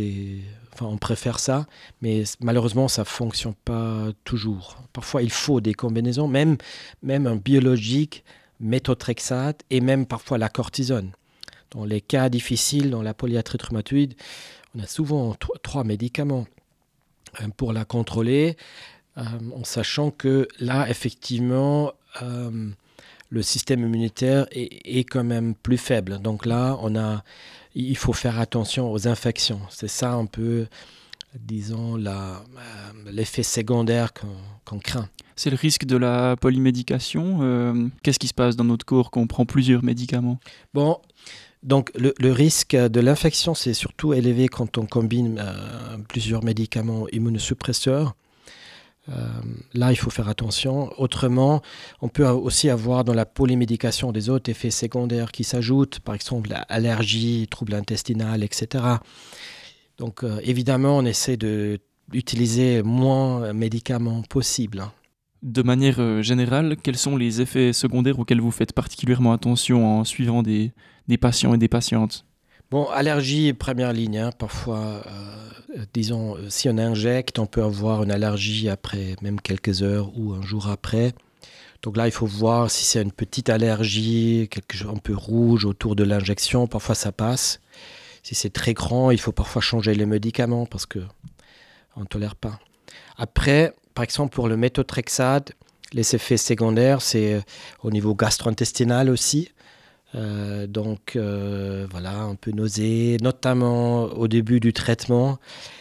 on 0.81 0.97
préfère 0.97 1.39
ça, 1.39 1.67
mais 2.03 2.25
malheureusement, 2.41 2.89
ça 2.89 3.03
ne 3.03 3.07
fonctionne 3.07 3.55
pas 3.55 4.09
toujours. 4.25 4.77
Parfois, 4.93 5.23
il 5.23 5.31
faut 5.31 5.61
des 5.61 5.75
combinaisons, 5.75 6.29
même, 6.29 6.57
même 7.03 7.27
un 7.27 7.37
biologique, 7.37 8.25
méthotrexate 8.61 9.63
et 9.71 9.81
même 9.81 10.07
parfois 10.07 10.39
la 10.39 10.49
cortisone. 10.49 11.13
Dans 11.71 11.85
les 11.85 12.01
cas 12.01 12.29
difficiles, 12.29 12.91
dans 12.91 13.03
la 13.03 13.15
polyarthrite 13.15 13.63
rhumatoïde, 13.63 14.15
on 14.75 14.81
a 14.81 14.87
souvent 14.87 15.37
trois 15.63 15.85
médicaments 15.85 16.47
euh, 17.41 17.49
pour 17.57 17.73
la 17.73 17.85
contrôler, 17.85 18.57
en 19.55 19.65
sachant 19.65 20.11
que 20.11 20.49
là, 20.61 20.89
effectivement, 20.89 21.93
euh, 22.23 22.71
le 23.31 23.43
système 23.43 23.81
immunitaire 23.81 24.47
est, 24.53 25.05
quand 25.05 25.25
même 25.25 25.55
plus 25.55 25.79
faible. 25.79 26.19
Donc 26.21 26.47
là, 26.47 26.79
on 26.83 26.97
a, 26.97 27.23
il 27.75 27.97
faut 27.97 28.13
faire 28.13 28.39
attention 28.39 28.91
aux 28.93 29.09
infections. 29.09 29.61
C'est 29.71 29.89
ça 29.89 30.13
un 30.13 30.27
peu, 30.27 30.67
disons, 31.39 31.99
l'effet 33.07 33.43
secondaire 33.43 34.13
qu'on 34.65 34.79
craint. 34.79 35.09
C'est 35.37 35.51
le 35.51 35.57
risque 35.57 35.85
de 35.85 35.97
la 35.97 36.37
polymédication. 36.37 37.91
Qu'est-ce 38.03 38.19
qui 38.19 38.29
se 38.29 38.35
passe 38.35 38.57
dans 38.57 38.65
notre 38.65 38.87
corps 38.87 39.11
quand 39.11 39.21
on 39.21 39.27
prend 39.27 39.45
plusieurs 39.45 39.85
médicaments? 39.85 40.41
Bon, 40.73 40.99
donc 41.63 41.91
le, 41.97 42.33
risque 42.33 42.77
de 42.77 43.01
l'infection, 43.01 43.55
c'est 43.55 43.75
surtout 43.75 44.15
élevé 44.15 44.49
quand 44.49 44.79
on 44.79 44.87
combine 44.87 45.39
euh, 45.41 45.99
plusieurs 46.09 46.45
médicaments 46.45 47.07
immunosuppresseurs. 47.11 48.15
Euh, 49.09 49.27
là, 49.75 49.91
il 49.91 49.97
faut 49.97 50.11
faire 50.11 50.29
attention. 50.29 50.91
Autrement, 50.99 51.63
on 52.01 52.09
peut 52.09 52.27
aussi 52.27 52.69
avoir 52.71 53.05
dans 53.05 53.15
la 53.15 53.27
polymédication 53.27 54.13
des 54.13 54.29
autres 54.29 54.51
effets 54.51 54.71
secondaires 54.71 55.33
qui 55.33 55.45
s'ajoutent, 55.45 56.01
par 56.01 56.15
exemple 56.15 56.51
allergie, 56.69 57.47
troubles 57.51 57.75
intestinaux, 57.75 58.35
etc. 58.35 58.85
Donc 59.97 60.25
euh, 60.25 60.41
évidemment, 60.43 60.99
on 60.99 61.05
essaie 61.05 61.37
d'utiliser 61.37 62.83
moins 62.83 63.49
de 63.49 63.53
médicaments 63.53 64.23
possible. 64.23 64.85
De 65.43 65.63
manière 65.63 66.23
générale, 66.23 66.77
quels 66.83 66.97
sont 66.97 67.17
les 67.17 67.41
effets 67.41 67.73
secondaires 67.73 68.19
auxquels 68.19 68.41
vous 68.41 68.51
faites 68.51 68.73
particulièrement 68.73 69.33
attention 69.33 70.01
en 70.01 70.05
suivant 70.05 70.43
des, 70.43 70.73
des 71.07 71.17
patients 71.17 71.55
et 71.55 71.59
des 71.59 71.69
patientes? 71.69 72.27
Bon, 72.71 72.87
allergie, 72.91 73.55
première 73.55 73.95
ligne. 73.95 74.19
Hein. 74.19 74.31
Parfois, 74.37 75.03
euh, 75.07 75.51
disons, 75.93 76.37
euh, 76.37 76.49
si 76.49 76.69
on 76.69 76.79
injecte, 76.79 77.39
on 77.39 77.47
peut 77.47 77.63
avoir 77.63 78.03
une 78.03 78.11
allergie 78.11 78.69
après 78.69 79.17
même 79.23 79.41
quelques 79.41 79.83
heures 79.83 80.11
ou 80.17 80.33
un 80.33 80.43
jour 80.43 80.69
après. 80.69 81.15
Donc 81.83 81.97
là, 81.97 82.09
il 82.09 82.13
faut 82.13 82.27
voir 82.27 82.71
si 82.71 82.85
c'est 82.85 83.03
une 83.03 83.13
petite 83.13 83.51
allergie, 83.51 84.49
quelque 84.51 84.77
chose 84.77 84.93
un 84.93 84.99
peu 84.99 85.15
rouge 85.15 85.65
autour 85.65 85.95
de 85.95 86.05
l'injection. 86.05 86.67
Parfois, 86.67 86.95
ça 86.95 87.13
passe. 87.13 87.61
Si 88.23 88.35
c'est 88.35 88.51
très 88.51 88.75
grand, 88.75 89.11
il 89.11 89.21
faut 89.21 89.33
parfois 89.33 89.63
changer 89.63 89.95
les 89.95 90.07
médicaments 90.07 90.67
parce 90.67 90.87
que 90.87 90.99
on 91.97 92.01
ne 92.01 92.07
tolère 92.07 92.35
pas. 92.35 92.59
Après, 93.17 93.75
par 93.95 94.05
exemple, 94.05 94.35
pour 94.35 94.49
le 94.49 94.57
méthotrexate, 94.57 95.53
les 95.93 96.15
effets 96.15 96.37
secondaires, 96.37 97.01
c'est 97.01 97.35
euh, 97.35 97.41
au 97.83 97.91
niveau 97.91 98.15
gastro-intestinal 98.15 99.09
aussi. 99.09 99.51
Euh, 100.15 100.67
donc 100.67 101.17
euh, 101.17 101.87
voilà, 101.91 102.17
un 102.17 102.35
peu 102.35 102.51
nausée, 102.51 103.19
notamment 103.21 104.05
au 104.05 104.29
début 104.29 104.61
du 104.61 104.73
traitement. 104.73 105.39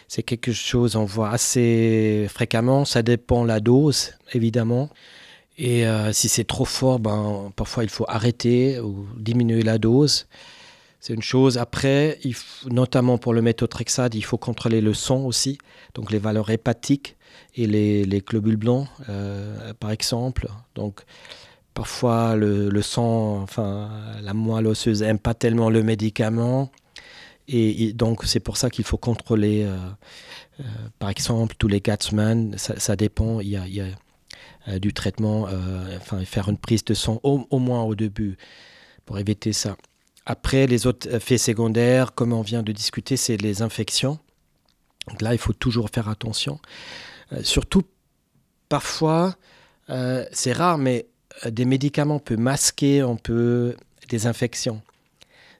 C'est 0.07 0.23
quelque 0.23 0.51
chose 0.51 0.93
qu'on 0.93 1.05
voit 1.05 1.29
assez 1.29 2.27
fréquemment. 2.29 2.85
Ça 2.85 3.01
dépend 3.03 3.43
la 3.43 3.59
dose, 3.59 4.11
évidemment. 4.33 4.89
Et 5.57 5.87
euh, 5.87 6.11
si 6.13 6.29
c'est 6.29 6.43
trop 6.43 6.65
fort, 6.65 6.99
ben, 6.99 7.51
parfois 7.55 7.83
il 7.83 7.89
faut 7.89 8.05
arrêter 8.07 8.79
ou 8.79 9.07
diminuer 9.17 9.63
la 9.63 9.77
dose. 9.77 10.27
C'est 10.99 11.13
une 11.13 11.21
chose. 11.21 11.57
Après, 11.57 12.19
notamment 12.69 13.17
pour 13.17 13.33
le 13.33 13.41
méthotrexate, 13.41 14.13
il 14.15 14.23
faut 14.23 14.37
contrôler 14.37 14.81
le 14.81 14.93
sang 14.93 15.21
aussi, 15.21 15.57
donc 15.93 16.11
les 16.11 16.19
valeurs 16.19 16.49
hépatiques 16.49 17.15
et 17.55 17.65
les, 17.67 18.03
les 18.03 18.19
globules 18.19 18.57
blancs, 18.57 18.87
par 19.79 19.91
exemple. 19.91 20.47
Donc, 20.75 21.01
Parfois, 21.77 22.35
le, 22.35 22.81
sang, 22.81 23.39
enfin, 23.43 23.91
la 24.23 24.33
moelle 24.33 24.65
osseuse 24.65 25.03
n'aime 25.03 25.19
pas 25.19 25.35
tellement 25.35 25.69
le 25.69 25.83
médicament. 25.83 26.71
Et, 27.47 27.93
donc, 27.93 28.23
c'est 28.25 28.39
pour 28.39 28.57
ça 28.57 28.71
qu'il 28.71 28.83
faut 28.83 28.97
contrôler, 28.97 29.63
euh, 29.63 29.77
euh, 30.59 30.63
par 30.97 31.11
exemple, 31.11 31.53
tous 31.59 31.67
les 31.67 31.79
quatre 31.79 32.01
semaines. 32.01 32.57
Ça, 32.57 32.95
dépend. 32.95 33.41
Il 33.41 33.49
y 33.49 33.57
a, 33.57 33.85
euh, 34.67 34.79
du 34.79 34.91
traitement, 34.91 35.47
enfin, 35.97 36.25
faire 36.25 36.49
une 36.49 36.57
prise 36.57 36.83
de 36.83 36.95
sang 36.95 37.19
au, 37.21 37.59
moins 37.59 37.83
au 37.83 37.93
début 37.93 38.37
pour 39.05 39.19
éviter 39.19 39.53
ça. 39.53 39.77
Après, 40.25 40.65
les 40.65 40.87
autres 40.87 41.13
effets 41.13 41.37
secondaires, 41.37 42.15
comme 42.15 42.33
on 42.33 42.41
vient 42.41 42.63
de 42.63 42.71
discuter, 42.71 43.17
c'est 43.17 43.37
les 43.37 43.61
infections. 43.61 44.17
Donc 45.09 45.21
là, 45.21 45.35
il 45.35 45.37
faut 45.37 45.53
toujours 45.53 45.91
faire 45.93 46.09
attention. 46.09 46.59
surtout, 47.43 47.83
parfois, 48.67 49.35
c'est 50.31 50.53
rare, 50.53 50.79
mais 50.79 51.05
des 51.45 51.65
médicaments 51.65 52.19
peuvent 52.19 52.39
masquer 52.39 53.01
un 53.01 53.15
peu 53.15 53.75
des 54.09 54.27
infections. 54.27 54.81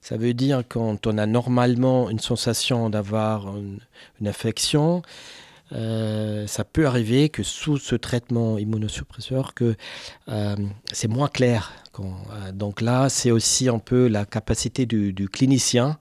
Ça 0.02 0.18
veut 0.18 0.34
dire 0.34 0.64
quand 0.68 1.06
on 1.06 1.18
a 1.18 1.26
normalement 1.26 2.10
une 2.10 2.20
sensation 2.20 2.90
d'avoir 2.90 3.56
une, 3.58 3.80
infection, 4.26 5.02
euh, 5.74 6.48
ça 6.48 6.64
peut 6.64 6.88
arriver 6.88 7.30
que 7.30 7.44
sous 7.44 7.78
ce 7.78 7.96
traitement 7.96 8.58
immunosuppresseur, 8.58 9.54
que 9.54 9.76
euh, 10.30 10.56
c'est 10.94 11.10
moins 11.10 11.28
clair. 11.28 11.74
donc 12.54 12.80
là, 12.80 13.10
c'est 13.10 13.32
aussi 13.32 13.68
un 13.68 13.80
peu 13.80 14.08
la 14.08 14.26
capacité 14.26 14.86
du, 14.86 15.30
clinicien 15.30 15.98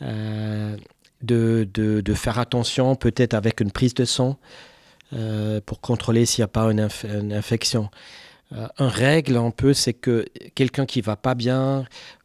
de, 0.00 0.76
faire 2.14 2.38
attention, 2.38 2.96
peut-être 2.96 3.34
avec 3.34 3.60
une 3.60 3.70
prise 3.70 3.94
de 3.94 4.04
sang, 4.04 4.36
pour 5.64 5.80
contrôler 5.80 6.26
s'il 6.26 6.42
n'y 6.42 6.44
a 6.44 6.48
pas 6.48 6.72
une 6.72 7.32
infection. 7.32 7.88
Euh, 8.52 8.66
un 8.78 8.88
règle 8.88 9.36
un 9.36 9.50
peu, 9.50 9.74
c'est 9.74 9.92
que 9.92 10.26
quelqu'un 10.54 10.86
qui 10.86 11.00
va 11.00 11.16
pas 11.16 11.34
bien, 11.34 11.84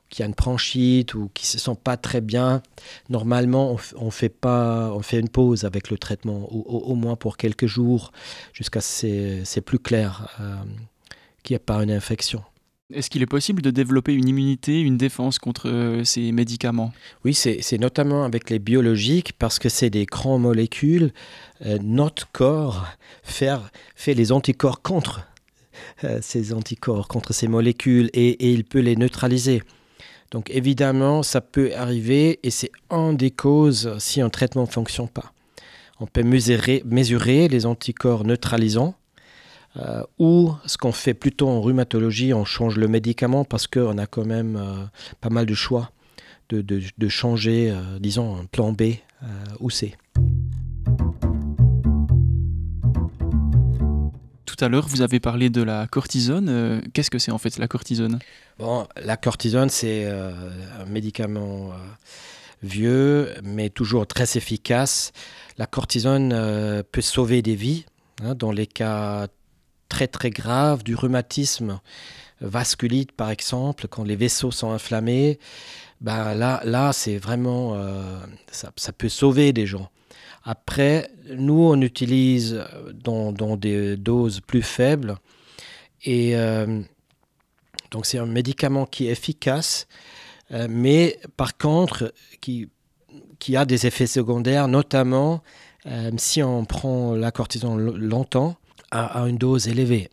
qui 0.10 0.24
a 0.24 0.26
une 0.26 0.34
bronchite 0.34 1.16
ou 1.16 1.30
qui 1.34 1.46
se 1.46 1.58
sent 1.58 1.76
pas 1.84 1.98
très 1.98 2.22
bien, 2.22 2.62
normalement 3.10 3.78
on, 3.96 4.12
fait 4.12 4.30
pas, 4.30 4.92
on 4.94 5.02
fait 5.02 5.20
une 5.20 5.30
pause 5.30 5.66
avec 5.66 5.90
le 5.90 5.98
traitement, 5.98 6.48
au, 6.52 6.96
moins 6.96 7.16
pour 7.16 7.36
quelques 7.36 7.66
jours, 7.66 8.12
jusqu'à 8.54 8.80
ce 8.80 9.42
c'est 9.44 9.62
plus 9.62 9.80
clair 9.80 10.30
euh, 10.40 10.56
qu'il 11.42 11.56
n'y 11.56 11.58
a 11.58 11.66
pas 11.66 11.84
une 11.84 11.92
infection. 11.92 12.44
Est-ce 12.94 13.10
qu'il 13.10 13.24
est 13.24 13.28
possible 13.28 13.64
de 13.64 13.72
développer 13.72 14.14
une 14.14 14.28
immunité, 14.28 14.80
une 14.80 14.98
défense 14.98 15.40
contre 15.40 15.68
euh, 15.68 16.04
ces 16.04 16.32
médicaments? 16.32 16.94
Oui, 17.26 17.34
c'est 17.34 17.78
notamment 17.80 18.24
avec 18.24 18.52
les 18.52 18.60
biologiques 18.60 19.34
parce 19.40 19.58
que 19.58 19.68
c'est 19.68 19.90
des 19.90 20.06
grandes 20.06 20.44
molécules. 20.44 21.12
notre 21.82 22.32
corps 22.32 22.86
fait, 23.24 23.50
fait 23.96 24.14
les 24.14 24.32
anticorps 24.32 24.84
contre 24.84 25.22
ces 26.22 26.54
anticorps, 26.54 27.08
contre 27.08 27.34
ces 27.34 27.48
molécules 27.48 28.10
et, 28.14 28.52
il 28.52 28.64
peut 28.64 28.80
les 28.80 28.96
neutraliser. 28.96 29.62
Donc 30.32 30.50
évidemment, 30.50 31.24
ça 31.24 31.42
peut 31.42 31.72
arriver 31.76 32.40
et 32.44 32.50
c'est 32.50 32.72
une 32.90 33.16
des 33.18 33.32
causes 33.32 33.96
si 34.00 34.22
un 34.22 34.30
traitement 34.30 34.64
ne 34.64 34.68
fonctionne 34.68 35.08
pas. 35.08 35.32
On 36.00 36.08
peut 36.08 36.24
mesurer, 36.24 37.48
les 37.48 37.66
anticorps 37.66 38.26
neutralisants 38.26 38.96
euh, 39.78 40.04
ou 40.20 40.52
ce 40.66 40.78
qu'on 40.78 40.92
fait 40.92 41.14
plutôt 41.14 41.48
en 41.48 41.62
rhumatologie, 41.62 42.34
on 42.34 42.46
change 42.46 42.78
le 42.78 42.88
médicament 42.88 43.46
parce 43.46 43.68
qu'on 43.68 43.98
a 43.98 44.06
quand 44.06 44.26
même 44.26 44.56
euh, 44.56 44.86
pas 45.22 45.30
mal 45.30 45.46
de 45.46 45.54
choix 45.54 45.92
de 46.52 47.10
changer, 47.10 47.76
disons, 48.00 48.36
un 48.38 48.46
plan 48.46 48.74
B 48.74 48.98
ou 49.60 49.72
C. 49.72 49.96
à 54.64 54.70
l'heure, 54.70 54.88
vous 54.88 55.02
avez 55.02 55.20
parlé 55.20 55.50
de 55.50 55.62
la 55.62 55.88
cortisone. 55.88 56.48
Euh, 56.50 56.82
qu'est-ce 56.94 57.12
que 57.12 57.20
c'est 57.20 57.32
en 57.32 57.38
fait 57.38 57.58
la 57.58 57.68
cortisone? 57.68 58.20
Bon, 58.58 58.88
la 58.96 59.18
cortisone, 59.18 59.70
c'est 59.70 60.06
euh, 60.06 60.32
un 60.80 60.86
médicament 60.86 61.72
euh, 61.72 61.76
vieux, 62.62 63.34
mais 63.44 63.70
toujours 63.70 64.08
très 64.08 64.38
efficace. 64.38 65.12
La 65.58 65.66
cortisone 65.66 66.30
peut 66.92 67.02
sauver 67.02 67.42
des 67.42 67.56
vies 67.56 67.86
hein, 68.24 68.36
dans 68.36 68.52
les 68.52 68.66
cas 68.68 69.28
très 69.90 70.08
très 70.08 70.32
graves 70.32 70.84
du 70.84 70.96
rhumatisme 70.96 71.80
vasculite 72.42 73.12
par 73.12 73.30
exemple, 73.30 73.88
quand 73.88 74.04
les 74.04 74.16
vaisseaux 74.16 74.52
sont 74.52 74.72
inflammés. 74.72 75.40
Ben 76.02 76.34
là, 76.34 76.62
là 76.66 76.92
c'est 76.92 77.18
vraiment 77.18 77.78
ça, 78.52 78.72
ça 78.76 78.92
peut 78.92 79.10
sauver 79.10 79.54
des 79.54 79.68
gens. 79.68 79.90
Après, 80.44 81.10
nous, 81.30 81.62
on 81.62 81.80
utilise 81.82 82.64
dans, 82.94 83.32
des 83.56 83.96
doses 83.96 84.42
plus 84.42 84.62
faibles. 84.62 85.16
Et 86.04 86.36
euh, 86.36 86.82
donc, 87.92 88.06
c'est 88.06 88.18
un 88.18 88.26
médicament 88.26 88.86
qui 88.86 89.08
est 89.08 89.12
efficace, 89.12 89.88
euh, 90.52 90.68
mais 90.70 91.20
par 91.38 91.58
contre, 91.58 92.14
qui, 92.42 92.70
a 93.56 93.66
des 93.66 93.88
effets 93.88 94.08
secondaires, 94.08 94.68
notamment 94.68 95.44
euh, 95.86 96.12
si 96.18 96.44
on 96.44 96.66
prend 96.66 97.14
la 97.14 97.32
cortisone 97.32 97.96
longtemps 97.98 98.56
à, 98.92 99.22
une 99.28 99.38
dose 99.38 99.68
élevée. 99.68 100.10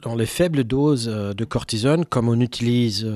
Dans 0.00 0.14
les 0.14 0.26
faibles 0.26 0.64
doses 0.64 1.06
de 1.06 1.44
cortisone, 1.44 2.04
comme 2.04 2.28
on 2.28 2.40
utilise 2.40 3.06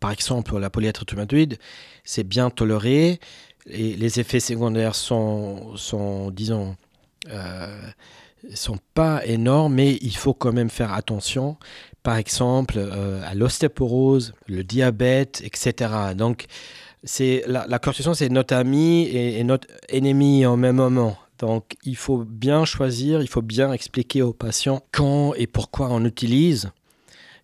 par 0.00 0.10
exemple 0.10 0.58
la 0.58 0.70
polyarthrite 0.70 1.60
c'est 2.04 2.24
bien 2.24 2.50
toléré 2.50 3.20
les 3.66 4.20
effets 4.20 4.40
secondaires 4.40 4.94
sont, 4.94 5.76
sont 5.76 6.30
disons, 6.30 6.76
euh, 7.30 7.90
sont 8.54 8.78
pas 8.94 9.24
énormes, 9.26 9.74
mais 9.74 9.98
il 10.02 10.16
faut 10.16 10.34
quand 10.34 10.52
même 10.52 10.70
faire 10.70 10.92
attention 10.92 11.56
par 12.04 12.18
exemple 12.18 12.78
à 13.24 13.34
l'ostéoporose, 13.34 14.34
le 14.46 14.62
diabète, 14.62 15.40
etc. 15.42 15.90
Donc, 16.14 16.44
la, 17.18 17.66
la 17.66 17.78
cortisone, 17.78 18.14
c'est 18.14 18.28
notre 18.28 18.54
ami 18.54 19.08
et, 19.08 19.42
notre 19.42 19.66
ennemi 19.88 20.46
en 20.46 20.56
même 20.56 20.76
moment. 20.76 21.16
Donc, 21.38 21.76
il 21.84 21.96
faut 21.96 22.18
bien 22.18 22.64
choisir, 22.64 23.22
il 23.22 23.28
faut 23.28 23.42
bien 23.42 23.72
expliquer 23.72 24.22
aux 24.22 24.34
patients 24.34 24.82
quand 24.92 25.34
et 25.34 25.46
pourquoi 25.46 25.88
on 25.90 26.04
utilise. 26.04 26.70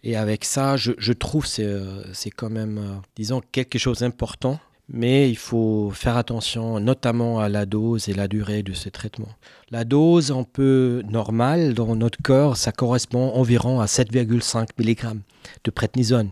Et 0.03 0.17
avec 0.17 0.45
ça, 0.45 0.77
je, 0.77 1.13
trouve 1.13 1.47
c'est 1.47 1.69
c'est 2.13 2.31
quand 2.31 2.51
même, 2.51 3.01
disons, 3.17 3.41
quelque 3.53 3.79
chose 3.79 4.01
d'important 4.01 4.61
mais 4.93 5.31
il 5.31 5.37
faut 5.37 5.91
faire 5.95 6.17
attention 6.17 6.81
notamment 6.81 7.39
à 7.39 7.49
la 7.49 7.65
dose 7.65 8.09
et 8.09 8.13
la 8.13 8.27
durée 8.27 8.63
de 8.63 8.73
ce 8.73 8.89
traitement. 8.89 9.29
La 9.71 9.85
dose 9.85 10.33
un 10.33 10.43
peu 10.43 11.03
normale 11.09 11.75
dans 11.75 11.95
notre 11.95 12.21
corps, 12.21 12.57
ça 12.57 12.73
correspond 12.73 13.31
environ 13.35 13.81
à 13.81 13.87
7,5 13.87 14.69
mg 14.79 15.21
de 15.65 15.71
prednisone. 15.71 16.31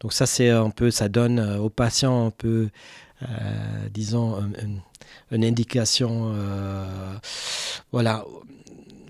Donc 0.00 0.12
ça, 0.12 0.26
c'est 0.26 0.50
un 0.50 0.70
peu, 0.70 0.90
ça 0.90 1.08
donne 1.08 1.38
aux 1.58 1.70
patients 1.70 2.26
un 2.26 2.30
peu, 2.30 2.68
euh, 3.22 3.88
disons, 3.92 4.42
une, 5.30 5.44
indication, 5.44 6.32
euh, 6.34 7.14
voilà, 7.92 8.24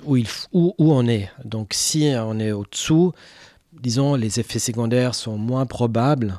où, 0.05 0.17
il, 0.17 0.27
où, 0.53 0.75
où 0.77 0.93
on 0.93 1.07
est. 1.09 1.31
Donc 1.45 1.73
si 1.73 2.13
on 2.17 2.39
est 2.39 2.53
au-dessous, 2.53 3.13
disons, 3.73 4.15
les 4.15 4.41
effets 4.41 4.59
secondaires 4.59 5.15
sont 5.15 5.39
moins 5.39 5.65
probables 5.65 6.39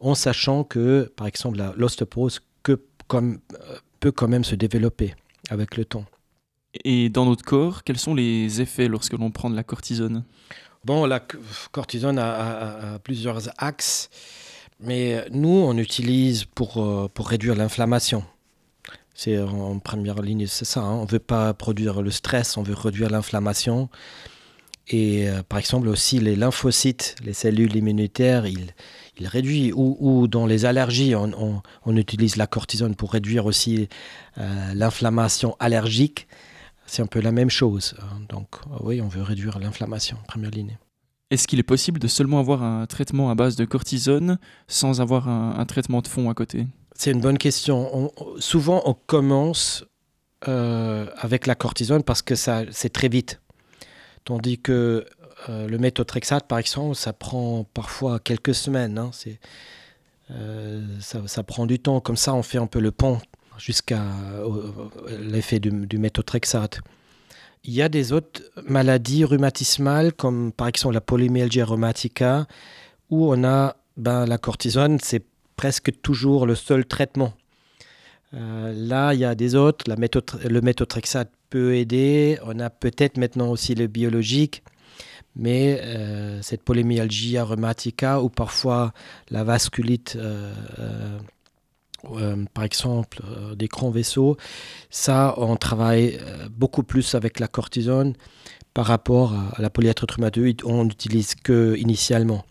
en 0.00 0.14
sachant 0.14 0.64
que, 0.64 1.12
par 1.16 1.26
exemple, 1.26 1.58
l'ostéoporose 1.76 2.40
euh, 2.68 2.76
peut 4.00 4.12
quand 4.12 4.28
même 4.28 4.44
se 4.44 4.54
développer 4.54 5.14
avec 5.50 5.76
le 5.76 5.84
temps. 5.84 6.04
Et 6.84 7.08
dans 7.08 7.24
notre 7.24 7.44
corps, 7.44 7.82
quels 7.82 7.98
sont 7.98 8.14
les 8.14 8.60
effets 8.60 8.88
lorsque 8.88 9.14
l'on 9.14 9.30
prend 9.30 9.50
de 9.50 9.56
la 9.56 9.64
cortisone? 9.64 10.24
Bon, 10.84 11.06
la 11.06 11.20
cortisone 11.72 12.18
a, 12.18 12.30
a, 12.30 12.94
a, 12.94 12.98
plusieurs 12.98 13.48
axes, 13.58 14.10
mais 14.78 15.24
nous, 15.30 15.48
on 15.48 15.76
utilise 15.76 16.44
pour, 16.44 16.78
euh, 16.78 17.08
pour 17.12 17.28
réduire 17.28 17.56
l'inflammation. 17.56 18.24
C'est 19.14 19.36
en 19.40 19.80
première 19.80 20.22
ligne, 20.22 20.46
c'est 20.46 20.64
ça. 20.64 20.80
Hein. 20.80 20.92
On 20.92 21.04
ne 21.04 21.10
veut 21.10 21.18
pas 21.18 21.52
produire 21.52 22.02
le 22.02 22.10
stress, 22.12 22.56
on 22.56 22.62
veut 22.62 22.74
réduire 22.74 23.10
l'inflammation. 23.10 23.88
Et 24.90 25.28
euh, 25.28 25.42
par 25.42 25.58
exemple 25.58 25.88
aussi 25.88 26.18
les 26.18 26.34
lymphocytes, 26.34 27.16
les 27.22 27.34
cellules 27.34 27.76
immunitaires, 27.76 28.46
ils, 28.46 28.74
il 29.18 29.26
réduit. 29.26 29.72
Ou, 29.72 29.96
ou, 30.00 30.28
dans 30.28 30.46
les 30.46 30.64
allergies, 30.64 31.14
on, 31.14 31.30
on, 31.38 31.62
on, 31.84 31.96
utilise 31.96 32.36
la 32.36 32.46
cortisone 32.46 32.94
pour 32.94 33.12
réduire 33.12 33.46
aussi 33.46 33.88
euh, 34.38 34.74
l'inflammation 34.74 35.56
allergique. 35.60 36.26
C'est 36.86 37.02
un 37.02 37.06
peu 37.06 37.20
la 37.20 37.32
même 37.32 37.50
chose. 37.50 37.94
Donc 38.30 38.48
oui, 38.80 39.02
on 39.02 39.08
veut 39.08 39.22
réduire 39.22 39.58
l'inflammation 39.58 40.16
en 40.22 40.26
première 40.26 40.50
ligne. 40.50 40.78
Est-ce 41.30 41.46
qu'il 41.46 41.58
est 41.58 41.64
possible 41.64 42.00
de 42.00 42.08
seulement 42.08 42.38
avoir 42.38 42.62
un 42.62 42.86
traitement 42.86 43.30
à 43.30 43.34
base 43.34 43.56
de 43.56 43.66
cortisone 43.66 44.38
sans 44.68 45.02
avoir 45.02 45.28
un, 45.28 45.56
un 45.58 45.66
traitement 45.66 46.00
de 46.00 46.08
fond 46.08 46.30
à 46.30 46.34
côté? 46.34 46.66
C'est 46.94 47.10
une 47.10 47.20
bonne 47.20 47.36
question. 47.36 47.90
On, 47.94 48.40
souvent, 48.40 48.82
on 48.86 48.94
commence 48.94 49.84
euh, 50.46 51.06
avec 51.16 51.46
la 51.46 51.54
cortisone 51.54 52.02
parce 52.02 52.22
que 52.22 52.34
c'est 52.34 52.92
très 52.92 53.08
vite. 53.08 53.40
Tandis 54.28 54.58
que 54.58 55.06
euh, 55.48 55.66
le 55.66 55.78
méthotrexate, 55.78 56.46
par 56.46 56.58
exemple, 56.58 56.94
ça 56.94 57.14
prend 57.14 57.64
parfois 57.72 58.18
quelques 58.18 58.54
semaines. 58.54 58.98
Hein, 58.98 59.10
euh, 60.30 60.84
ça, 61.00 61.42
prend 61.42 61.64
du 61.64 61.78
temps. 61.78 62.00
Comme 62.00 62.18
ça, 62.18 62.34
on 62.34 62.42
fait 62.42 62.58
un 62.58 62.66
peu 62.66 62.78
le 62.78 62.90
pont 62.90 63.22
jusqu'à 63.56 64.02
l'effet 65.18 65.60
du, 65.60 65.70
du 65.70 65.96
méthotrexate. 65.96 66.80
Il 67.64 67.72
y 67.72 67.80
a 67.80 67.88
des 67.88 68.12
autres 68.12 68.42
maladies 68.66 69.24
rhumatismales, 69.24 70.12
comme 70.12 70.52
par 70.52 70.68
exemple 70.68 70.92
la 70.92 71.00
polymyalgie 71.00 71.62
rheumatica, 71.62 72.46
où 73.08 73.32
on 73.32 73.44
a 73.44 73.76
ben, 73.96 74.26
la 74.26 74.36
cortisone, 74.36 74.98
c'est 75.00 75.24
presque 75.56 76.02
toujours 76.02 76.44
le 76.44 76.54
seul 76.54 76.84
traitement. 76.84 77.32
Euh, 78.34 78.74
là, 78.76 79.14
il 79.14 79.20
y 79.20 79.24
a 79.24 79.34
des 79.34 79.54
autres. 79.54 79.86
Le 79.88 80.60
méthotrexate 80.60 81.32
peut 81.50 81.74
aider. 81.76 82.38
On 82.44 82.58
a 82.60 82.70
peut-être 82.70 83.16
maintenant 83.16 83.50
aussi 83.50 83.74
le 83.74 83.86
biologique 83.86 84.62
mais 85.38 85.80
euh, 85.82 86.42
cette 86.42 86.62
polymyalgie 86.62 87.38
rheumatica 87.38 88.20
ou 88.20 88.28
parfois 88.28 88.92
la 89.30 89.44
vasculite, 89.44 90.16
euh, 90.16 90.52
euh, 92.10 92.44
par 92.52 92.64
exemple, 92.64 93.20
des 93.56 93.68
grands 93.68 93.90
vaisseaux, 93.90 94.36
ça, 94.90 95.34
on 95.38 95.56
travaille 95.56 96.18
beaucoup 96.50 96.82
plus 96.82 97.14
avec 97.14 97.40
la 97.40 97.48
cortisone 97.48 98.14
par 98.74 98.86
rapport 98.86 99.32
à, 99.32 99.62
la 99.62 99.70
polyarthrite 99.70 100.64
on 100.64 100.84
n'utilise 100.84 101.34
que 101.36 101.76
initialement. 101.76 102.44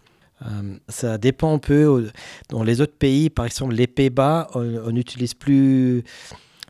Ça 0.88 1.18
dépend 1.18 1.56
un 1.56 1.58
peu 1.58 2.12
dans 2.50 2.62
les 2.62 2.80
autres 2.80 2.96
pays, 2.96 3.30
par 3.32 3.46
exemple 3.46 3.74
les 3.74 3.88
Pays-Bas, 3.88 4.50
on 4.54 4.92
n'utilise 4.92 5.34
plus 5.34 6.04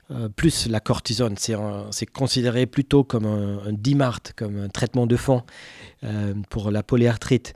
euh, 0.09 0.29
plus 0.29 0.67
la 0.67 0.79
cortisone. 0.79 1.35
C'est 1.37 2.05
considéré 2.05 2.65
plutôt 2.65 3.03
comme 3.03 3.25
un, 3.25 3.59
un 3.67 3.73
DIMART, 3.73 4.21
comme 4.37 4.57
un 4.57 4.69
traitement 4.69 5.05
de 5.05 5.17
fond 5.17 5.43
euh, 6.05 6.33
pour 6.49 6.71
la 6.71 6.81
polyarthrite. 6.81 7.53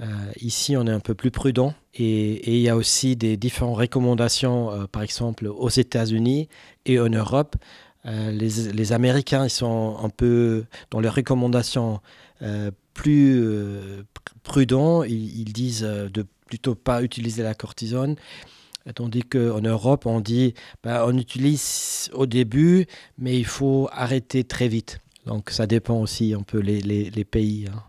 Euh, 0.00 0.06
ici, 0.38 0.76
on 0.76 0.86
est 0.86 0.90
un 0.92 1.00
peu 1.00 1.14
plus 1.14 1.30
prudent 1.30 1.72
et 1.94 2.56
il 2.56 2.60
y 2.60 2.68
a 2.68 2.76
aussi 2.76 3.16
des 3.16 3.38
différentes 3.38 3.78
recommandations, 3.78 4.86
par 4.88 5.02
exemple 5.02 5.46
aux 5.46 5.70
États-Unis 5.70 6.48
et 6.84 7.00
en 7.00 7.08
Europe. 7.08 7.56
Les, 8.04 8.92
Américains 8.92 9.48
sont 9.48 9.96
un 10.02 10.10
peu 10.10 10.64
dans 10.90 11.00
les 11.00 11.08
recommandations 11.08 12.00
plus 12.92 13.46
prudents. 14.42 15.04
Ils, 15.04 15.52
disent 15.52 15.82
de 15.82 16.26
plutôt 16.48 16.74
pas 16.74 17.02
utiliser 17.02 17.44
la 17.44 17.54
cortisone. 17.54 18.16
Tandis 18.92 19.22
qu'en 19.22 19.62
Europe, 19.62 20.04
on 20.04 20.20
dit 20.20 20.52
bah, 20.82 21.04
on 21.06 21.16
utilise 21.16 22.10
au 22.12 22.26
début, 22.26 22.86
mais 23.16 23.38
il 23.38 23.46
faut 23.46 23.88
arrêter 23.92 24.44
très 24.44 24.68
vite. 24.68 25.00
Donc 25.24 25.48
ça 25.48 25.66
dépend 25.66 25.98
aussi 26.00 26.34
un 26.34 26.42
peu 26.42 26.58
les, 26.58 26.82
les, 26.82 27.24
pays. 27.24 27.66
Hein. 27.72 27.82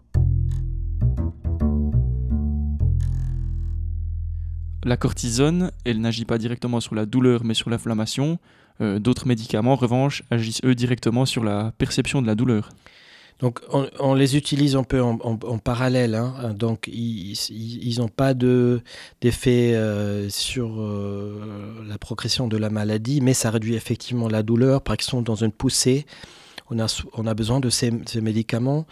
La 4.86 4.96
cortisone, 4.96 5.72
elle 5.84 6.00
n'agit 6.00 6.24
pas 6.24 6.38
directement 6.38 6.80
sur 6.80 6.96
la 6.96 7.06
douleur 7.06 7.44
mais 7.44 7.56
sur 7.56 7.70
l'inflammation. 7.70 8.40
Euh, 8.80 9.00
D'autres 9.00 9.28
médicaments, 9.28 9.74
en 9.74 9.76
revanche, 9.76 10.24
agissent 10.32 10.62
eux 10.64 10.76
directement 10.76 11.26
sur 11.26 11.44
la 11.44 11.74
perception 11.78 12.22
de 12.22 12.28
la 12.28 12.36
douleur. 12.36 12.70
Donc 13.40 13.60
on, 14.00 14.14
les 14.14 14.38
utilise 14.38 14.78
un 14.78 14.84
peu 14.84 15.02
en, 15.02 15.18
parallèle. 15.58 16.16
Hein. 16.16 16.54
Donc 16.56 16.88
ils 16.88 17.96
n'ont 17.98 18.08
pas 18.08 18.34
d'effet 18.34 19.72
de, 19.72 19.76
euh, 19.76 20.30
sur 20.30 20.80
euh, 20.80 21.84
la 21.88 21.98
progression 21.98 22.48
de 22.48 22.56
la 22.56 22.70
maladie, 22.70 23.20
mais 23.20 23.34
ça 23.34 23.50
réduit 23.50 23.76
effectivement 23.76 24.30
la 24.30 24.42
douleur. 24.42 24.82
Par 24.82 24.94
exemple, 24.94 25.26
dans 25.26 25.36
une 25.36 25.52
poussée, 25.52 26.06
on 26.70 26.80
a, 26.80 27.34
besoin 27.34 27.60
de 27.60 27.70
ces, 27.70 27.92
médicaments. 28.22 28.88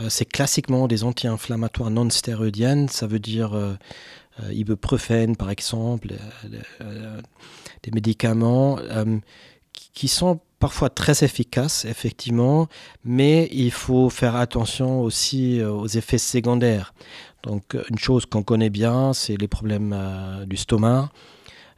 Euh, 0.00 0.06
C'est 0.08 0.24
classiquement 0.24 0.88
des 0.88 1.04
anti-inflammatoires 1.04 1.90
non 1.90 2.08
stéroïdiennes. 2.08 2.88
Ça 2.88 3.06
veut 3.06 3.20
dire 3.20 3.52
ibuprofène, 4.50 5.36
par 5.36 5.50
exemple, 5.50 6.14
des 7.82 7.90
médicaments 7.92 8.78
qui, 9.92 10.08
sont 10.08 10.40
parfois 10.58 10.90
très 10.90 11.24
efficace 11.24 11.84
effectivement 11.84 12.68
mais 13.04 13.48
il 13.50 13.72
faut 13.72 14.08
faire 14.10 14.36
attention 14.36 15.00
aussi 15.00 15.60
euh, 15.60 15.72
aux 15.72 15.88
effets 15.88 16.18
secondaires. 16.18 16.94
Donc 17.42 17.76
une 17.90 17.98
chose 17.98 18.26
qu'on 18.26 18.44
connaît 18.44 18.70
bien 18.70 19.12
c'est 19.12 19.36
les 19.36 19.48
problèmes 19.48 19.92
euh, 19.92 20.46
du 20.46 20.56
stomac 20.56 21.10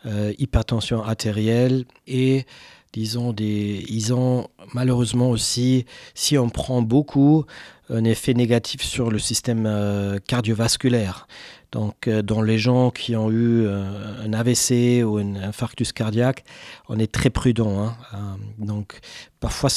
euh, 0.07 0.35
hypertension 0.39 1.03
artérielle 1.03 1.87
et 2.07 2.45
disons 2.93 3.33
des 3.33 3.87
ils 3.89 4.13
ont 4.13 4.49
malheureusement 4.75 5.31
aussi 5.31 5.87
si 6.13 6.37
on 6.37 6.51
prend 6.51 6.83
beaucoup 6.83 7.47
un 7.89 8.05
effet 8.05 8.35
négatif 8.35 8.83
sur 8.83 9.11
le 9.11 9.19
système 9.19 9.65
euh, 9.67 10.19
cardiovasculaire 10.27 11.27
Donc, 11.75 12.07
euh, 12.07 12.23
dans 12.23 12.41
les 12.41 12.57
gens 12.57 12.93
qui 12.93 13.17
ont 13.17 13.33
eu 13.33 13.67
euh, 13.67 14.25
un 14.25 14.33
AVC 14.33 15.03
ou 15.05 15.17
un 15.19 15.35
infarctus 15.35 15.93
cardiaque, 15.93 16.45
on 16.89 17.01
est 17.01 17.11
très 17.11 17.31
prudent. 17.31 17.83
Hein. 17.83 17.97
Euh, 18.15 18.65
donc, 18.65 19.01
parfois, 19.41 19.71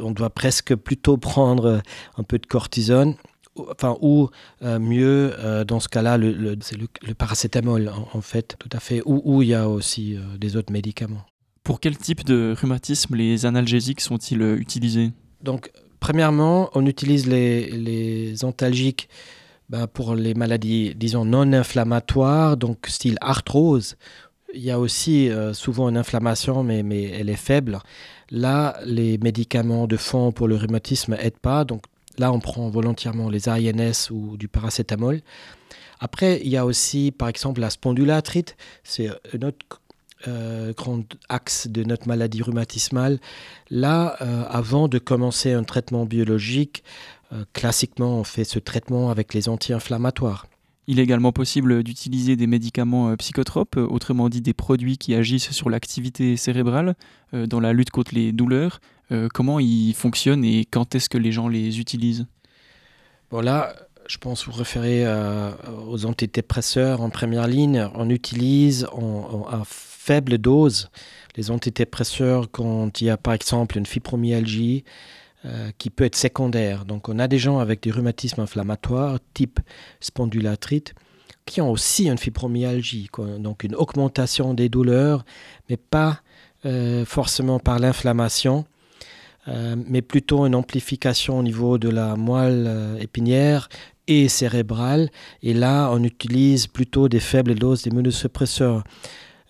on 0.00 0.10
doit 0.10 0.30
presque 0.30 0.74
plutôt 0.74 1.18
prendre 1.18 1.82
un 2.18 2.22
peu 2.24 2.38
de 2.40 2.46
cortisone. 2.46 3.14
Enfin, 3.54 3.96
ou 4.00 4.28
euh, 4.62 4.80
mieux, 4.80 5.32
euh, 5.38 5.64
dans 5.64 5.78
ce 5.78 5.88
cas-là, 5.88 6.18
le, 6.18 6.32
le, 6.32 6.56
c'est 6.62 6.76
le, 6.76 6.88
le 7.06 7.14
paracétamol, 7.14 7.88
en, 7.88 8.08
en 8.18 8.20
fait, 8.20 8.56
tout 8.58 8.70
à 8.72 8.80
fait. 8.80 9.00
Ou, 9.04 9.22
ou 9.24 9.42
il 9.42 9.50
y 9.50 9.54
a 9.54 9.68
aussi 9.68 10.16
euh, 10.16 10.36
des 10.36 10.56
autres 10.56 10.72
médicaments. 10.72 11.24
Pour 11.62 11.78
quel 11.78 11.96
type 11.96 12.24
de 12.24 12.56
rhumatisme 12.58 13.14
les 13.14 13.46
analgésiques 13.46 14.00
sont-ils 14.00 14.42
utilisés? 14.42 15.12
Donc, 15.44 15.70
premièrement, 16.00 16.70
on 16.74 16.86
utilise 16.86 17.28
les, 17.28 17.70
les 17.70 18.44
antalgiques 18.44 19.08
ben, 19.70 19.86
pour 19.86 20.14
les 20.14 20.34
maladies, 20.34 20.94
disons, 20.94 21.24
non 21.24 21.52
inflammatoires, 21.52 22.58
donc 22.58 22.86
style 22.88 23.16
arthrose. 23.22 23.96
Il 24.52 24.62
y 24.62 24.70
a 24.70 24.78
aussi 24.78 25.30
euh, 25.30 25.54
souvent 25.54 25.88
une 25.88 25.96
inflammation, 25.96 26.62
mais, 26.62 26.82
mais 26.82 27.04
elle 27.04 27.30
est 27.30 27.36
faible. 27.36 27.78
Là, 28.30 28.76
les 28.84 29.16
médicaments 29.18 29.86
de 29.86 29.96
fond 29.96 30.32
pour 30.32 30.48
le 30.48 30.56
rhumatisme 30.56 31.14
n'aident 31.14 31.38
pas. 31.38 31.64
Donc, 31.64 31.82
Là, 32.20 32.32
on 32.32 32.38
prend 32.38 32.68
volontairement 32.68 33.30
les 33.30 33.48
AINS 33.48 34.10
ou 34.10 34.36
du 34.36 34.46
paracétamol. 34.46 35.22
Après, 36.00 36.38
il 36.42 36.48
y 36.50 36.58
a 36.58 36.66
aussi, 36.66 37.12
par 37.12 37.28
exemple, 37.28 37.62
la 37.62 37.70
spondylarthrite. 37.70 38.58
C'est 38.84 39.08
un 39.08 39.46
autre 39.46 39.79
euh, 40.28 40.72
grand 40.76 41.02
axe 41.28 41.66
de 41.68 41.82
notre 41.82 42.06
maladie 42.06 42.42
rhumatismale. 42.42 43.20
Là, 43.70 44.16
euh, 44.20 44.44
avant 44.50 44.86
de 44.86 44.98
commencer 44.98 45.52
un 45.52 45.62
traitement 45.62 46.04
biologique, 46.04 46.84
euh, 47.32 47.44
classiquement, 47.54 48.18
on 48.18 48.24
fait 48.24 48.44
ce 48.44 48.58
traitement 48.58 49.10
avec 49.10 49.32
les 49.32 49.48
anti-inflammatoires. 49.48 50.46
Il 50.86 50.98
est 50.98 51.04
également 51.04 51.32
possible 51.32 51.82
d'utiliser 51.82 52.36
des 52.36 52.46
médicaments 52.46 53.14
psychotropes, 53.16 53.76
autrement 53.76 54.28
dit 54.28 54.40
des 54.40 54.54
produits 54.54 54.98
qui 54.98 55.14
agissent 55.14 55.52
sur 55.52 55.70
l'activité 55.70 56.36
cérébrale 56.36 56.96
dans 57.32 57.60
la 57.60 57.72
lutte 57.72 57.90
contre 57.90 58.12
les 58.12 58.32
douleurs. 58.32 58.80
comment 59.32 59.60
ils 59.60 59.94
fonctionnent 59.94 60.44
et 60.44 60.64
quand 60.64 60.96
est-ce 60.96 61.08
que 61.08 61.18
les 61.18 61.30
gens 61.30 61.46
les 61.46 61.78
utilisent? 61.78 62.26
Bon 63.30 63.40
là, 63.40 63.72
je 64.10 64.18
pense 64.18 64.44
vous 64.46 64.52
référez 64.52 65.06
aux 65.86 66.04
antidépresseurs 66.04 67.00
en 67.00 67.10
première 67.10 67.46
ligne. 67.46 67.88
On 67.94 68.10
utilise 68.10 68.86
en, 68.92 69.46
en, 69.48 69.62
faible 69.64 70.38
dose 70.38 70.90
les 71.36 71.52
antidépresseurs 71.52 72.50
quand 72.50 73.00
il 73.00 73.04
y 73.04 73.10
a 73.10 73.16
par 73.16 73.34
exemple 73.34 73.78
une 73.78 73.86
fibromyalgie 73.86 74.82
euh, 75.44 75.70
qui 75.78 75.88
peut 75.90 76.04
être 76.04 76.16
secondaire. 76.16 76.84
Donc 76.84 77.08
on 77.08 77.18
a 77.18 77.28
des 77.28 77.38
gens 77.38 77.60
avec 77.60 77.82
des 77.82 77.90
rhumatismes 77.90 78.40
inflammatoires 78.40 79.18
type 79.32 79.60
spondylarthrite 80.00 80.94
qui 81.46 81.60
ont 81.60 81.70
aussi 81.70 82.08
une 82.08 82.18
fibromyalgie, 82.18 83.08
donc 83.38 83.64
une 83.64 83.74
augmentation 83.74 84.52
des 84.52 84.68
douleurs, 84.68 85.24
mais 85.68 85.76
pas 85.76 86.20
euh, 86.66 87.04
forcément 87.04 87.58
par 87.58 87.78
l'inflammation, 87.78 88.66
euh, 89.48 89.76
mais 89.86 90.02
plutôt 90.02 90.44
une 90.46 90.54
amplification 90.54 91.38
au 91.38 91.42
niveau 91.42 91.78
de 91.78 91.88
la 91.88 92.16
moelle 92.16 92.98
épinière 93.00 93.68
cérébrale. 94.28 95.10
Et 95.42 95.54
là, 95.54 95.90
on 95.92 96.02
utilise 96.02 96.66
plutôt 96.66 97.08
des 97.08 97.20
faibles 97.20 97.54
doses 97.54 97.82
d'immunosuppresseurs. 97.82 98.84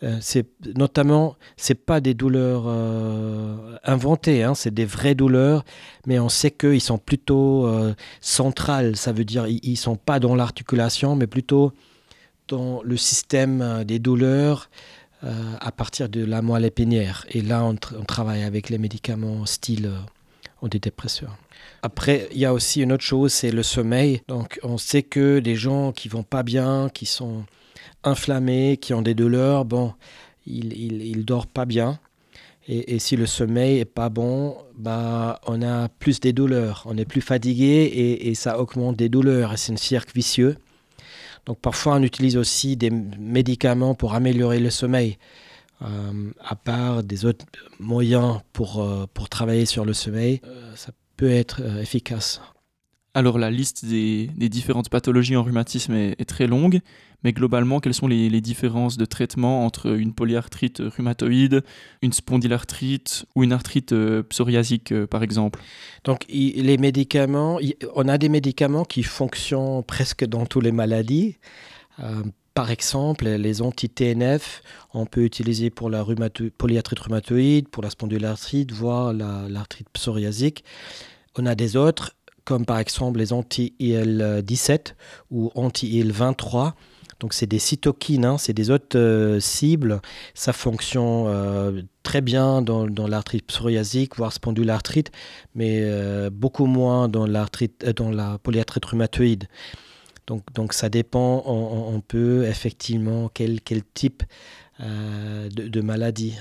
Euh, 0.03 0.17
c'est 0.21 0.47
notamment, 0.77 1.37
c'est 1.57 1.75
pas 1.75 2.01
des 2.01 2.15
douleurs 2.15 2.65
euh, 2.67 3.77
inventées, 3.85 4.43
hein, 4.43 4.55
c'est 4.55 4.73
des 4.73 4.87
vraies 4.87 5.15
douleurs, 5.15 5.63
mais 6.07 6.19
on 6.19 6.31
sait 6.31 6.51
qu'ils 6.51 6.81
sont 6.81 6.97
plutôt 6.97 7.67
euh, 7.67 7.95
centrales. 8.23 8.97
Ça 8.97 9.13
veut 9.13 9.25
dire 9.25 9.47
ils, 9.47 9.71
ne 9.71 9.77
sont 9.77 9.97
pas 9.97 10.19
dans 10.19 10.35
l'articulation, 10.35 11.17
mais 11.17 11.27
plutôt 11.27 11.73
dans 12.49 12.83
le 12.83 12.97
système 12.97 13.85
des 13.85 13.99
douleurs 13.99 14.71
à 15.61 15.71
partir 15.71 16.09
de 16.09 16.25
la 16.25 16.41
moelle 16.41 16.65
épinière. 16.65 17.27
Et 17.29 17.43
là, 17.43 17.63
on, 17.63 17.77
on 17.97 18.05
travaille 18.05 18.43
avec 18.43 18.71
les 18.71 18.79
médicaments 18.79 19.45
style 19.45 19.91
antidépresseurs. 20.63 21.37
Après, 21.83 22.29
il 22.33 22.39
y 22.39 22.45
a 22.45 22.53
aussi 22.53 22.83
une 22.83 22.93
autre 22.93 23.05
chose, 23.05 23.33
c'est 23.33 23.51
le 23.53 23.63
sommeil. 23.63 24.23
Donc, 24.29 24.61
on 24.63 24.79
sait 24.79 25.03
que 25.03 25.39
des 25.39 25.57
gens 25.57 25.93
qui 25.93 26.09
vont 26.09 26.23
pas 26.23 26.43
bien, 26.43 26.91
qui 26.93 27.07
sont 27.07 27.45
inflammés, 28.05 28.77
qui 28.77 28.95
ont 28.95 29.03
des 29.03 29.15
douleurs, 29.15 29.65
bon, 29.65 29.95
ils 30.47 31.17
ne 31.17 31.23
dorment 31.23 31.47
pas 31.47 31.65
bien. 31.65 31.99
Et, 32.73 33.01
si 33.01 33.17
le 33.17 33.27
sommeil 33.27 33.79
est 33.79 33.85
pas 33.85 34.11
bon, 34.11 34.57
bah, 34.77 35.41
on 35.47 35.61
a 35.61 35.89
plus 35.89 36.21
des 36.21 36.33
douleurs, 36.33 36.85
on 36.87 36.97
est 36.97 37.05
plus 37.05 37.21
fatigué 37.21 38.19
et, 38.23 38.35
ça 38.35 38.61
augmente 38.61 38.97
des 38.97 39.09
douleurs. 39.09 39.53
Et 39.53 39.57
c'est 39.57 39.73
un 39.73 39.77
cercle 39.77 40.13
vicieux. 40.15 40.57
Donc 41.47 41.59
parfois 41.59 41.95
on 41.97 42.03
utilise 42.03 42.37
aussi 42.37 42.77
des 42.77 42.91
médicaments 42.91 43.95
pour 43.95 44.15
améliorer 44.15 44.61
le 44.61 44.71
sommeil, 44.71 45.19
euh, 45.83 46.31
à 46.45 46.55
part 46.55 47.03
des 47.03 47.25
autres 47.25 47.47
moyens 47.81 48.41
pour, 48.53 48.81
euh, 48.81 49.07
pour 49.15 49.29
travailler 49.29 49.67
sur 49.67 49.85
le 49.85 49.95
sommeil. 49.95 50.41
Euh, 50.45 50.73
peut 51.21 51.31
être 51.31 51.61
efficace. 51.79 52.41
Alors 53.13 53.39
la 53.39 53.51
liste 53.51 53.85
des, 53.85 54.31
différentes 54.49 54.89
pathologies 54.89 55.37
en 55.37 55.43
rhumatisme 55.43 55.93
est, 55.93 56.25
très 56.25 56.47
longue, 56.47 56.81
mais 57.25 57.35
globalement, 57.35 57.81
quelles 57.81 57.93
sont 57.93 58.07
les, 58.07 58.41
différences 58.41 58.97
de 58.97 59.05
traitement 59.05 59.67
entre 59.67 59.99
une 59.99 60.15
polyarthrite 60.15 60.81
rhumatoïde, 60.81 61.63
une 62.01 62.15
spondylarthrite 62.15 63.27
ou 63.35 63.45
une 63.45 63.53
arthrite 63.53 63.93
euh, 63.93 64.23
psoriasique, 64.23 64.93
euh, 64.93 65.07
par 65.07 65.23
exemple? 65.23 65.61
Donc 66.05 66.25
les 66.31 66.79
médicaments, 66.79 67.59
on 67.95 68.09
a 68.09 68.17
des 68.17 68.31
médicaments 68.31 68.85
qui 68.85 69.03
fonctionnent 69.03 69.83
presque 69.83 70.25
dans 70.25 70.47
toutes 70.47 70.65
les 70.65 70.73
maladies. 70.73 71.37
Euh, 71.99 72.23
par 72.55 72.71
exemple, 72.71 73.27
les 73.27 73.63
anti-TNF, 73.63 74.63
on 74.95 75.07
peut 75.07 75.25
utiliser 75.25 75.71
pour 75.71 75.91
la 75.91 76.05
polyarthrite 76.59 76.99
rhumatoïde, 76.99 77.69
pour 77.69 77.83
la 77.83 77.91
spondylarthrite, 77.91 78.73
voire 78.73 79.13
l'arthrite 79.13 79.89
psoriasique. 79.93 80.65
On 81.39 81.47
a 81.47 81.55
des 81.55 81.77
autres 81.77 82.13
comme 82.45 82.67
par 82.67 82.79
exemple 82.79 83.19
les 83.19 83.33
anti-IL-17 83.33 84.95
ou 85.31 85.51
anti-IL-23. 85.55 86.73
Donc 87.21 87.35
c'est 87.35 87.47
des 87.47 87.59
cytokines, 87.59 88.25
hein, 88.25 88.39
c'est 88.39 88.55
des 88.55 88.71
autres 88.71 88.99
euh, 88.99 89.39
cibles. 89.41 90.01
Ça 90.35 90.53
fonctionne 90.53 91.27
euh, 91.29 91.83
très 92.03 92.23
bien 92.23 92.63
dans, 92.63 92.87
l'arthrite 93.07 93.47
psoriasique, 93.47 94.17
voire 94.17 94.33
spondylarthrite, 94.33 95.13
mais 95.55 95.81
euh, 95.83 96.31
beaucoup 96.31 96.67
moins 96.67 97.09
dans, 97.09 97.27
la 97.27 97.47
polyarthrite 98.43 98.85
rhumatoïde. 98.85 99.45
Donc, 100.27 100.43
donc 100.55 100.73
ça 100.73 100.89
dépend, 100.89 101.43
on, 101.47 102.01
peut 102.01 102.47
effectivement 102.47 103.31
quel, 103.33 103.61
quel 103.61 103.83
type 103.85 104.23
de, 104.79 105.81
maladie. 105.81 106.35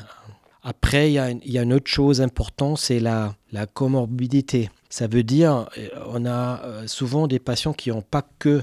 Après, 0.61 1.09
il 1.09 1.13
y, 1.13 1.57
a 1.57 1.61
une 1.61 1.73
autre 1.73 1.89
chose 1.89 2.21
importante, 2.21 2.77
c'est 2.79 2.99
la, 2.99 3.35
comorbidité. 3.73 4.69
Ça 4.89 5.07
veut 5.07 5.23
dire, 5.23 5.69
euh, 5.77 5.87
on 6.07 6.25
a 6.25 6.61
euh, 6.63 6.87
souvent 6.87 7.27
des 7.27 7.39
patients 7.39 7.73
qui 7.73 7.89
n'ont 7.89 8.01
pas 8.01 8.27
que 8.39 8.61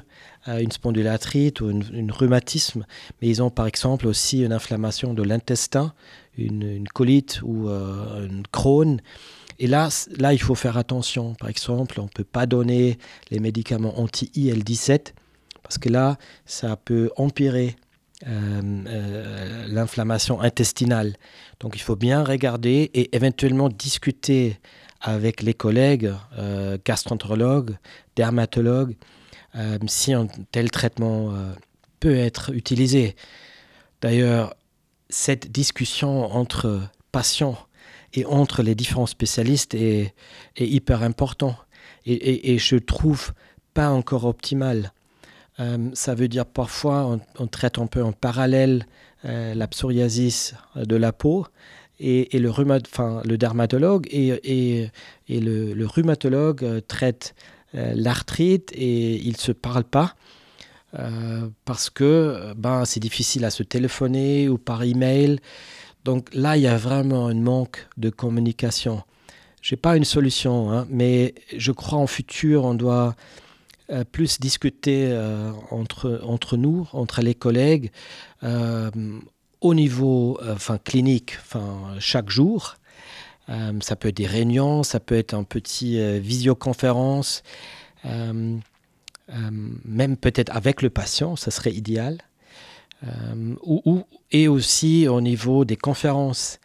euh, 0.48 0.58
une 0.58 0.72
spondylarthrite 0.72 1.60
ou 1.60 1.70
une, 1.70 2.10
rhumatisme, 2.10 2.84
mais 3.20 3.28
ils 3.28 3.42
ont 3.42 3.50
par 3.50 3.66
exemple 3.66 4.06
aussi 4.08 4.42
une 4.42 4.52
inflammation 4.52 5.14
de 5.14 5.22
l'intestin, 5.22 5.94
une, 6.36 6.86
colite 6.88 7.40
ou 7.42 7.68
une 7.68 8.42
Crohn. 8.52 9.00
Et 9.58 9.66
là, 9.66 9.88
là, 10.18 10.34
il 10.34 10.40
faut 10.40 10.54
faire 10.54 10.76
attention. 10.76 11.34
Par 11.34 11.48
exemple, 11.48 11.98
on 11.98 12.04
ne 12.04 12.08
peut 12.08 12.24
pas 12.24 12.44
donner 12.44 12.98
les 13.30 13.40
médicaments 13.40 13.98
anti-IL-17 13.98 15.14
parce 15.62 15.78
que 15.78 15.88
là, 15.88 16.18
ça 16.44 16.76
peut 16.76 17.10
empirer 17.16 17.74
l'inflammation 18.26 20.40
intestinale. 20.40 21.16
Donc 21.60 21.76
il 21.76 21.80
faut 21.80 21.96
bien 21.96 22.24
regarder 22.24 22.90
et 22.92 23.14
éventuellement 23.14 23.68
discuter 23.68 24.58
avec 25.00 25.42
les 25.42 25.54
collègues 25.54 26.12
euh, 26.38 26.78
dermatologues, 28.16 28.96
euh, 29.54 29.78
si 29.86 30.12
un 30.12 30.26
tel 30.50 30.70
traitement 30.70 31.32
euh, 31.32 31.52
peut 32.00 32.16
être 32.16 32.52
utilisé. 32.52 33.14
D'ailleurs, 34.00 34.54
cette 35.08 35.52
discussion 35.52 36.34
entre 36.34 36.82
patients 37.12 37.58
et 38.12 38.24
entre 38.24 38.62
les 38.62 38.74
différents 38.74 39.06
spécialistes 39.06 39.74
est, 39.74 40.14
hyper 40.58 41.02
important 41.02 41.56
et, 42.04 42.52
et, 42.52 42.58
je 42.58 42.76
trouve 42.76 43.32
pas 43.74 43.90
encore 43.90 44.24
optimal. 44.24 44.92
Ça 45.94 46.14
veut 46.14 46.28
dire 46.28 46.44
parfois 46.44 47.18
on, 47.38 47.46
traite 47.46 47.78
un 47.78 47.86
peu 47.86 48.02
en 48.02 48.12
parallèle 48.12 48.86
la 49.24 49.66
psoriasis 49.66 50.54
de 50.76 50.96
la 50.96 51.12
peau 51.12 51.46
et, 51.98 52.38
le, 52.38 52.50
enfin, 52.50 53.22
le 53.24 53.38
dermatologue 53.38 54.06
et, 54.10 54.90
et 55.28 55.40
le, 55.40 55.86
rhumatologue 55.86 56.64
euh, 56.64 56.80
traite 56.80 57.34
euh, 57.74 57.92
l'arthrite 57.94 58.70
et 58.74 59.16
ils 59.16 59.32
ne 59.32 59.38
se 59.38 59.52
parlent 59.52 59.84
pas. 59.84 60.14
Euh, 60.98 61.48
parce 61.64 61.90
que 61.90 62.54
ben, 62.56 62.84
c'est 62.84 63.00
difficile 63.00 63.44
à 63.44 63.50
se 63.50 63.62
téléphoner 63.62 64.48
ou 64.48 64.56
par 64.56 64.82
email. 64.82 65.40
Donc 66.04 66.32
là, 66.32 66.56
il 66.56 66.62
y 66.62 66.68
a 66.68 66.76
vraiment 66.76 67.26
un 67.26 67.34
manque 67.34 67.86
de 67.96 68.08
communication. 68.08 69.02
Je 69.60 69.74
n'ai 69.74 69.76
pas 69.76 69.96
une 69.96 70.04
solution, 70.04 70.70
hein, 70.70 70.86
mais 70.88 71.34
je 71.56 71.72
crois 71.72 71.98
en 71.98 72.06
futur, 72.06 72.64
on 72.64 72.74
doit 72.74 73.16
plus 74.12 74.40
discuter 74.40 75.16
entre, 75.70 76.20
entre 76.24 76.56
nous, 76.56 76.88
entre 76.92 77.20
les 77.20 77.34
collègues, 77.34 77.90
au 79.60 79.74
niveau 79.74 80.38
euh, 80.42 80.54
enfin, 80.54 80.78
clinique 80.78 81.36
enfin, 81.40 81.94
chaque 81.98 82.30
jour. 82.30 82.76
Euh, 83.48 83.72
ça 83.80 83.96
peut 83.96 84.08
être 84.08 84.16
des 84.16 84.26
réunions, 84.26 84.82
ça 84.82 85.00
peut 85.00 85.16
être 85.16 85.34
un 85.34 85.44
petit 85.44 86.00
euh, 86.00 86.18
visioconférence, 86.18 87.42
même 88.04 88.62
peut-être 90.16 90.54
avec 90.54 90.82
le 90.82 90.90
patient, 90.90 91.34
ça 91.34 91.50
serait 91.50 91.72
idéal. 91.72 92.18
Ou, 93.62 94.04
et 94.30 94.48
aussi 94.48 95.08
au 95.08 95.20
niveau 95.20 95.64
des 95.64 95.76
conférences. 95.76 96.60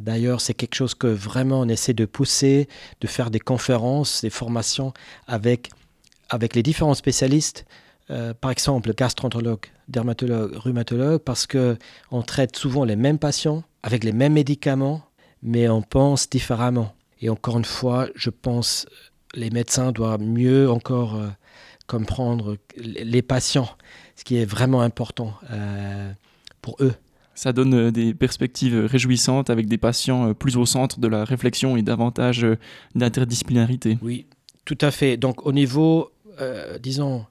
D'ailleurs, 0.00 0.40
c'est 0.40 0.54
quelque 0.54 0.74
chose 0.74 0.94
que 0.94 1.06
vraiment 1.06 1.60
on 1.60 1.68
essaie 1.68 1.92
de 1.92 2.06
pousser, 2.06 2.68
de 3.00 3.06
faire 3.06 3.30
des 3.30 3.38
conférences, 3.38 4.22
des 4.22 4.30
formations 4.30 4.94
avec, 5.26 5.70
avec 6.30 6.54
les 6.54 6.62
différents 6.62 6.94
spécialistes 6.94 7.64
euh, 8.10 8.34
par 8.34 8.50
exemple, 8.50 8.92
gastroentérologue, 8.94 9.66
dermatologue, 9.88 10.54
rhumatologue, 10.54 11.20
parce 11.22 11.46
qu'on 11.46 12.22
traite 12.22 12.56
souvent 12.56 12.84
les 12.84 12.96
mêmes 12.96 13.18
patients 13.18 13.64
avec 13.82 14.04
les 14.04 14.12
mêmes 14.12 14.34
médicaments, 14.34 15.02
mais 15.42 15.68
on 15.68 15.82
pense 15.82 16.30
différemment. 16.30 16.94
Et 17.20 17.30
encore 17.30 17.58
une 17.58 17.64
fois, 17.64 18.06
je 18.14 18.30
pense 18.30 18.86
les 19.34 19.50
médecins 19.50 19.90
doivent 19.92 20.22
mieux 20.22 20.70
encore 20.70 21.20
comprendre 21.86 22.56
les 22.76 23.22
patients, 23.22 23.68
ce 24.16 24.24
qui 24.24 24.36
est 24.36 24.44
vraiment 24.44 24.82
important 24.82 25.34
pour 26.62 26.76
eux. 26.80 26.94
Ça 27.34 27.52
donne 27.52 27.90
des 27.90 28.14
perspectives 28.14 28.86
réjouissantes 28.86 29.50
avec 29.50 29.66
des 29.66 29.78
patients 29.78 30.32
plus 30.32 30.56
au 30.56 30.64
centre 30.64 31.00
de 31.00 31.08
la 31.08 31.24
réflexion 31.24 31.76
et 31.76 31.82
davantage 31.82 32.46
d'interdisciplinarité. 32.94 33.98
Oui, 34.00 34.26
tout 34.64 34.78
à 34.80 34.90
fait. 34.90 35.16
Donc 35.16 35.46
au 35.46 35.52
niveau, 35.52 36.10
disons, 36.80 37.26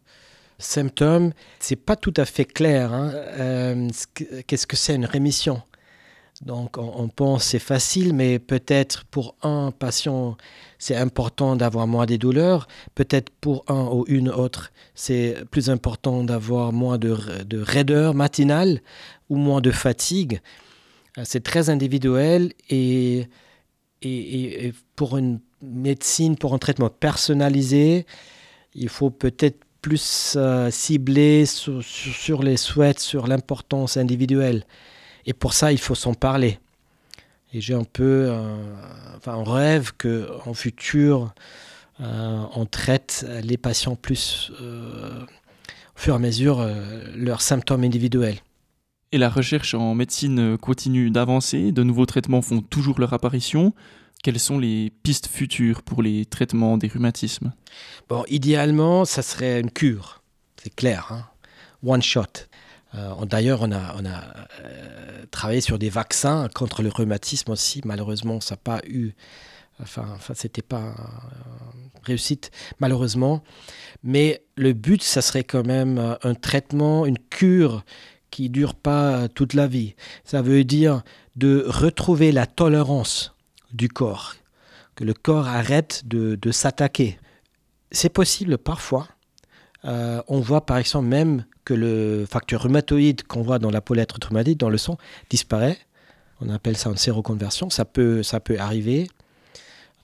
symptômes, 0.59 1.31
c'est 1.59 1.75
pas 1.75 1.95
tout 1.95 2.13
à 2.17 2.25
fait 2.25 2.45
clair. 2.45 2.93
Hein. 2.93 3.11
Euh, 3.13 3.89
qu'est-ce 4.47 4.67
que 4.67 4.75
c'est 4.75 4.95
une 4.95 5.05
rémission? 5.05 5.61
Donc 6.41 6.77
on, 6.77 7.07
pense 7.07 7.45
c'est 7.45 7.59
facile, 7.59 8.13
mais 8.13 8.39
peut-être 8.39 9.05
pour 9.05 9.35
un 9.41 9.71
patient 9.71 10.35
c'est 10.79 10.97
important 10.97 11.55
d'avoir 11.55 11.87
moins 11.87 12.05
de 12.05 12.17
douleurs. 12.17 12.67
Peut-être 12.93 13.29
pour 13.29 13.63
un 13.69 13.85
ou 13.85 14.03
une 14.07 14.29
autre 14.29 14.73
c'est 14.95 15.37
plus 15.49 15.69
important 15.69 16.25
d'avoir 16.25 16.73
moins 16.73 16.97
de, 16.97 17.15
raideur 17.53 18.15
matinale 18.15 18.81
ou 19.29 19.37
moins 19.37 19.61
de 19.61 19.71
fatigue. 19.71 20.41
Euh, 21.17 21.21
c'est 21.23 21.41
très 21.41 21.69
individuel 21.69 22.51
et 22.69 23.29
pour 24.97 25.17
une 25.17 25.39
médecine, 25.61 26.35
pour 26.35 26.53
un 26.53 26.59
traitement 26.59 26.89
personnalisé, 26.89 28.05
il 28.75 28.89
faut 28.89 29.09
peut-être 29.09 29.65
plus 29.81 30.35
euh, 30.35 30.69
ciblé 30.71 31.45
sur, 31.45 32.43
les 32.43 32.57
souhaits, 32.57 32.99
sur 32.99 33.27
l'importance 33.27 33.97
individuelle. 33.97 34.63
Et 35.25 35.33
pour 35.33 35.53
ça, 35.53 35.71
il 35.71 35.77
faut 35.77 35.95
s'en 35.95 36.13
parler. 36.13 36.59
Et 37.53 37.61
j'ai 37.61 37.73
un 37.73 37.83
peu 37.83 38.33
enfin, 39.15 39.33
un 39.33 39.43
rêve 39.43 39.91
qu'en 39.97 40.53
futur, 40.53 41.33
euh, 42.01 42.43
on 42.55 42.65
traite 42.65 43.25
les 43.43 43.57
patients 43.57 43.95
plus 43.95 44.51
euh, 44.59 45.21
au 45.95 45.99
fur 45.99 46.13
et 46.13 46.17
à 46.17 46.19
mesure 46.19 46.67
leurs 47.15 47.41
symptômes 47.41 47.83
individuels. 47.83 48.37
Et 49.11 49.17
la 49.17 49.29
recherche 49.29 49.75
en 49.75 49.95
médecine 49.95 50.57
continue 50.57 51.11
d'avancer, 51.11 51.71
de 51.71 51.83
nouveaux 51.83 52.05
traitements 52.05 52.41
font 52.41 52.61
toujours 52.61 52.99
leur 52.99 53.13
apparition. 53.13 53.73
Quelles 54.25 54.39
sont 54.39 54.57
les 54.57 54.91
pistes 55.03 55.27
futures 55.27 55.83
pour 55.83 56.01
les 56.01 56.25
traitements 56.25 56.79
des 56.79 56.87
rhumatismes? 56.87 57.53
Bon, 58.09 58.25
idéalement, 58.27 59.05
ça 59.05 59.21
serait 59.21 59.59
une 59.59 59.69
cure, 59.69 60.23
c'est 60.57 60.73
clair, 60.73 61.09
hein. 61.11 61.27
one 61.85 62.01
shot. 62.01 62.23
Euh, 62.95 63.23
d'ailleurs, 63.25 63.61
on 63.61 63.71
a, 63.71 63.95
euh, 64.63 65.25
travaillé 65.29 65.61
sur 65.61 65.77
des 65.77 65.91
vaccins 65.91 66.49
contre 66.55 66.81
le 66.81 66.89
rhumatisme 66.89 67.51
aussi. 67.51 67.81
Malheureusement, 67.85 68.41
ça 68.41 68.55
n'a 68.55 68.61
pas 68.63 68.81
eu, 68.87 69.11
enfin, 69.79 70.17
c'était 70.33 70.63
pas 70.63 70.87
euh, 70.87 70.95
réussite, 72.01 72.49
malheureusement. 72.79 73.43
Mais 74.01 74.43
le 74.55 74.73
but, 74.73 75.03
ça 75.03 75.21
serait 75.21 75.43
quand 75.43 75.67
même 75.67 76.17
un 76.23 76.33
traitement, 76.33 77.05
une 77.05 77.19
cure 77.19 77.83
qui 78.31 78.49
dure 78.49 78.73
pas 78.73 79.27
toute 79.27 79.53
la 79.53 79.67
vie. 79.67 79.93
Ça 80.23 80.41
veut 80.41 80.63
dire 80.63 81.03
de 81.35 81.63
retrouver 81.67 82.31
la 82.31 82.47
tolérance 82.47 83.34
du 83.75 83.89
corps, 83.89 84.35
que 84.95 85.03
le 85.03 85.13
corps 85.13 85.47
arrête 85.47 86.03
de, 86.05 86.51
s'attaquer. 86.51 87.19
C'est 87.91 88.09
possible 88.09 88.57
parfois. 88.57 89.07
Euh, 89.85 90.21
on 90.27 90.39
voit 90.39 90.65
par 90.65 90.77
exemple 90.77 91.07
même 91.07 91.45
que 91.63 91.73
le 91.73 92.25
facteur 92.29 92.63
rhumatoïde 92.63 93.23
qu'on 93.23 93.41
voit 93.41 93.59
dans 93.59 93.71
la 93.71 93.81
polyêtre 93.81 94.17
rhumatoïde, 94.25 94.57
dans 94.57 94.69
le 94.69 94.77
sang, 94.77 94.97
disparaît. 95.29 95.77
On 96.41 96.49
appelle 96.49 96.77
ça 96.77 96.89
une 96.89 96.97
séroconversion. 96.97 97.69
Ça 97.69 97.85
peut, 97.85 98.23
ça 98.23 98.39
peut 98.39 98.59
arriver. 98.59 99.07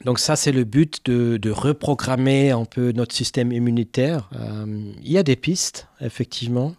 Donc 0.06 0.20
ça, 0.20 0.36
c'est 0.36 0.52
le 0.52 0.64
but 0.64 1.06
de, 1.06 1.52
reprogrammer 1.52 2.52
un 2.52 2.66
peu 2.66 2.92
notre 2.92 3.14
système 3.14 3.52
immunitaire. 3.52 4.30
Euh, 4.36 4.66
il 5.04 5.12
y 5.12 5.18
a 5.18 5.24
des 5.24 5.36
pistes, 5.36 5.88
effectivement. 6.00 6.74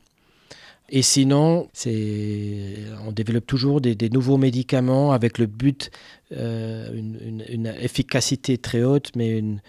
Et 0.95 1.01
sinon, 1.01 1.71
on 1.87 3.13
développe 3.13 3.47
toujours 3.47 3.81
des, 3.81 4.11
nouveaux 4.11 4.37
médicaments 4.37 5.13
avec 5.13 5.39
le 5.39 5.47
but, 5.47 5.91
euh, 6.33 6.95
une, 6.95 7.67
efficacité 7.81 8.59
très 8.59 8.83
haute, 8.83 9.11
mais 9.17 9.39
une, 9.39 9.61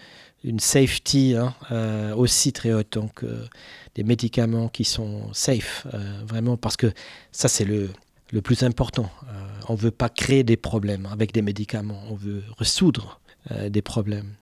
safety 0.58 1.34
hein, 1.34 1.54
euh, 1.72 2.14
aussi 2.14 2.52
très 2.52 2.74
haute. 2.74 2.92
Donc, 2.92 3.24
euh, 3.24 3.46
des 3.94 4.04
médicaments 4.04 4.68
qui 4.68 4.84
sont 4.84 5.32
safe, 5.32 5.86
vraiment, 6.28 6.58
parce 6.58 6.76
que 6.76 6.92
ça, 7.32 7.48
c'est 7.48 7.64
le, 7.64 7.88
le 8.30 8.42
plus 8.42 8.62
important. 8.62 9.08
on 9.70 9.72
ne 9.72 9.78
veut 9.78 9.90
pas 9.90 10.10
créer 10.10 10.44
des 10.44 10.58
problèmes 10.58 11.08
avec 11.10 11.32
des 11.32 11.42
médicaments, 11.42 12.02
on 12.10 12.16
veut 12.16 12.42
résoudre 12.58 13.18
des 13.70 13.82
problèmes. 13.82 14.34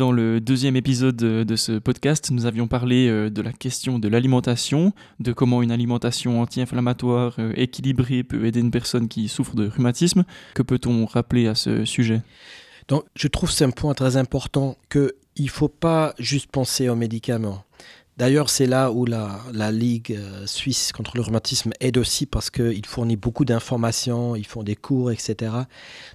Dans 0.00 0.12
le 0.12 0.40
deuxième 0.40 0.76
épisode 0.76 1.16
de 1.16 1.56
ce 1.56 1.72
podcast, 1.72 2.30
nous 2.30 2.46
avions 2.46 2.66
parlé 2.66 3.06
euh, 3.06 3.28
de 3.28 3.42
la 3.42 3.52
question 3.52 3.98
de 3.98 4.08
l'alimentation, 4.08 4.94
de 5.18 5.34
comment 5.34 5.60
une 5.60 5.70
alimentation 5.70 6.40
anti-inflammatoire 6.40 7.34
euh, 7.38 7.52
équilibrée 7.54 8.22
peut 8.22 8.46
aider 8.46 8.60
une 8.60 8.70
personne 8.70 9.08
qui 9.08 9.28
souffre 9.28 9.56
de 9.56 9.68
rhumatisme. 9.68 10.24
Que 10.54 10.62
peut-on 10.62 11.04
rappeler 11.04 11.48
à 11.48 11.54
ce 11.54 11.84
sujet? 11.84 12.22
Donc, 12.88 13.04
Je 13.14 13.28
trouve 13.28 13.50
c'est 13.50 13.66
un 13.66 13.72
point 13.72 13.92
très 13.92 14.16
important 14.16 14.78
qu'il 14.88 15.10
ne 15.38 15.48
faut 15.50 15.68
pas 15.68 16.14
juste 16.18 16.50
penser 16.50 16.88
aux 16.88 16.96
médicaments. 16.96 17.62
D'ailleurs, 18.20 18.50
c'est 18.50 18.66
là 18.66 18.92
où 18.92 19.06
la, 19.06 19.72
Ligue 19.72 20.12
euh, 20.12 20.46
suisse 20.46 20.92
contre 20.92 21.12
le 21.16 21.22
rhumatisme 21.22 21.70
aide 21.80 21.96
aussi 21.96 22.26
parce 22.26 22.50
qu'il 22.50 22.84
fournit 22.84 23.16
beaucoup 23.16 23.46
d'informations, 23.46 24.36
ils 24.36 24.46
font 24.46 24.62
des 24.62 24.76
cours, 24.76 25.10
etc. 25.10 25.54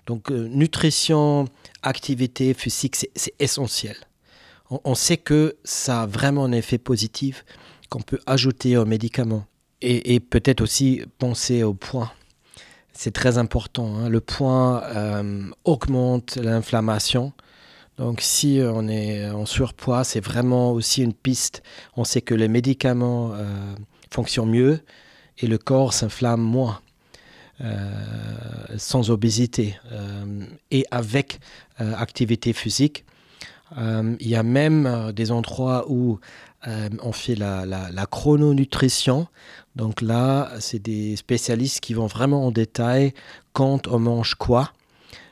Donc, 0.06 0.30
euh, 0.30 0.48
nutrition, 0.48 1.46
activité 1.82 2.54
physique, 2.54 2.96
c'est 2.96 3.34
essentiel. 3.40 3.96
On, 4.70 4.94
sait 4.94 5.18
que 5.18 5.56
ça 5.64 6.04
a 6.04 6.06
vraiment 6.06 6.46
un 6.46 6.52
effet 6.52 6.78
positif 6.78 7.44
qu'on 7.90 8.02
peut 8.02 8.20
ajouter 8.28 8.78
aux 8.78 8.86
médicaments. 8.86 9.48
Et, 9.82 10.20
peut-être 10.20 10.62
aussi 10.62 11.02
penser 11.18 11.64
au 11.64 11.74
point. 11.74 12.12
C'est 12.94 13.16
très 13.16 13.40
important. 13.40 13.96
Hein. 13.96 14.10
Le 14.10 14.22
point 14.22 14.84
euh, 14.84 15.50
augmente 15.64 16.36
l'inflammation 16.36 17.34
donc 17.98 18.22
si 18.22 18.60
euh, 18.60 18.72
on 18.74 18.88
est 18.88 19.30
en 19.30 19.46
surpoids, 19.46 20.04
c'est 20.04 20.20
vraiment 20.20 20.72
aussi 20.72 21.02
une 21.02 21.14
piste. 21.14 21.64
On 21.96 22.04
sait 22.04 22.22
que 22.22 22.34
les 22.34 22.48
médicaments 22.48 23.32
euh, 23.34 23.76
fonctionnent 24.12 24.50
mieux 24.50 24.80
et 25.38 25.48
le 25.48 25.58
corps 25.58 25.94
s'inflamme 25.94 26.42
moins. 26.42 26.80
Euh, 27.62 27.88
sans 28.76 29.12
obésité 29.12 29.80
et 30.72 30.86
avec 30.92 31.40
activité 31.78 32.52
physique. 32.52 33.06
Il 33.78 34.28
y 34.28 34.36
a 34.36 34.44
même 34.44 35.14
des 35.14 35.32
endroits 35.32 35.86
où 35.88 36.20
on 36.66 37.14
fait 37.14 37.36
la, 37.36 37.66
la, 37.66 38.06
chrononutrition. 38.08 39.28
Donc 39.78 40.02
là, 40.02 40.52
c'est 40.60 40.80
des 40.80 41.16
spécialistes 41.16 41.80
qui 41.80 41.94
vont 41.94 42.08
vraiment 42.08 42.46
en 42.46 42.52
détail 42.52 43.14
quand 43.54 43.88
on 43.88 44.00
mange 44.00 44.36
quoi. 44.36 44.74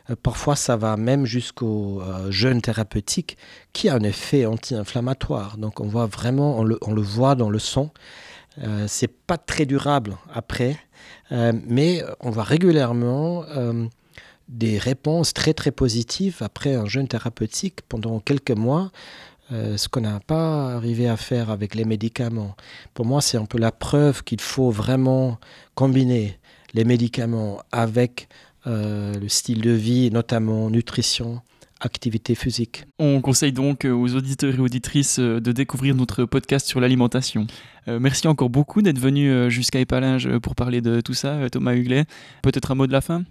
Euh, 0.09 0.15
parfois, 0.21 0.55
ça 0.55 0.75
va 0.75 0.97
même 0.97 1.25
jusqu'au 1.25 2.01
euh, 2.01 2.29
jeûne 2.31 2.61
thérapeutique 2.61 3.37
qui 3.71 3.89
a 3.89 3.95
un 3.95 4.03
effet 4.03 4.45
anti-inflammatoire. 4.45 5.57
Donc, 5.57 5.79
on 5.79 5.87
voit 5.87 6.05
vraiment, 6.05 6.59
on 6.59 6.63
le, 6.63 7.01
voit 7.01 7.35
dans 7.35 7.49
le 7.49 7.59
sang. 7.59 7.91
Euh, 8.63 8.85
c'est 8.87 9.07
pas 9.07 9.37
très 9.37 9.65
durable 9.65 10.17
après, 10.33 10.77
mais 11.31 12.03
on 12.19 12.29
voit 12.29 12.43
régulièrement 12.43 13.43
des 14.47 14.77
réponses 14.77 15.33
très 15.33 15.55
très 15.55 15.71
positives 15.71 16.37
après 16.41 16.75
un 16.75 16.85
jeûne 16.85 17.07
thérapeutique 17.07 17.79
pendant 17.89 18.19
quelques 18.19 18.51
mois. 18.51 18.91
ce 19.49 19.87
qu'on 19.87 20.01
n'a 20.01 20.19
pas 20.19 20.73
arrivé 20.75 21.07
à 21.09 21.17
faire 21.17 21.49
avec 21.49 21.73
les 21.73 21.85
médicaments. 21.85 22.55
Pour 22.93 23.05
moi, 23.05 23.19
c'est 23.21 23.37
un 23.37 23.45
peu 23.45 23.57
la 23.57 23.71
preuve 23.71 24.23
qu'il 24.23 24.41
faut 24.41 24.69
vraiment 24.69 25.39
combiner 25.73 26.37
les 26.75 26.85
médicaments 26.85 27.63
avec 27.71 28.27
euh, 28.67 29.13
le 29.19 29.27
style 29.27 29.61
de 29.61 29.71
vie, 29.71 30.09
notamment 30.11 30.69
nutrition, 30.69 31.41
activité 31.79 32.35
physique. 32.35 32.85
On 32.99 33.21
conseille 33.21 33.51
donc 33.51 33.85
aux 33.85 34.15
auditeurs 34.15 34.55
et 34.55 34.59
auditrices 34.59 35.19
euh, 35.19 35.39
de 35.39 35.51
découvrir 35.51 35.95
notre 35.95 36.25
podcast 36.25 36.67
sur 36.67 36.79
l'alimentation. 36.79 37.47
Euh, 37.87 37.99
merci 37.99 38.27
encore 38.27 38.49
beaucoup 38.49 38.81
d'être 38.81 38.99
venu 38.99 39.49
jusqu'à 39.49 39.79
Épalinges 39.79 40.37
pour 40.39 40.55
parler 40.55 40.81
de 40.81 41.01
tout 41.01 41.13
ça, 41.13 41.49
Thomas 41.51 41.73
Huglet. 41.73 42.05
Peut-être 42.41 42.71
un 42.71 42.75
mot 42.75 42.87
de 42.87 42.91
la 42.91 43.01
fin? 43.01 43.23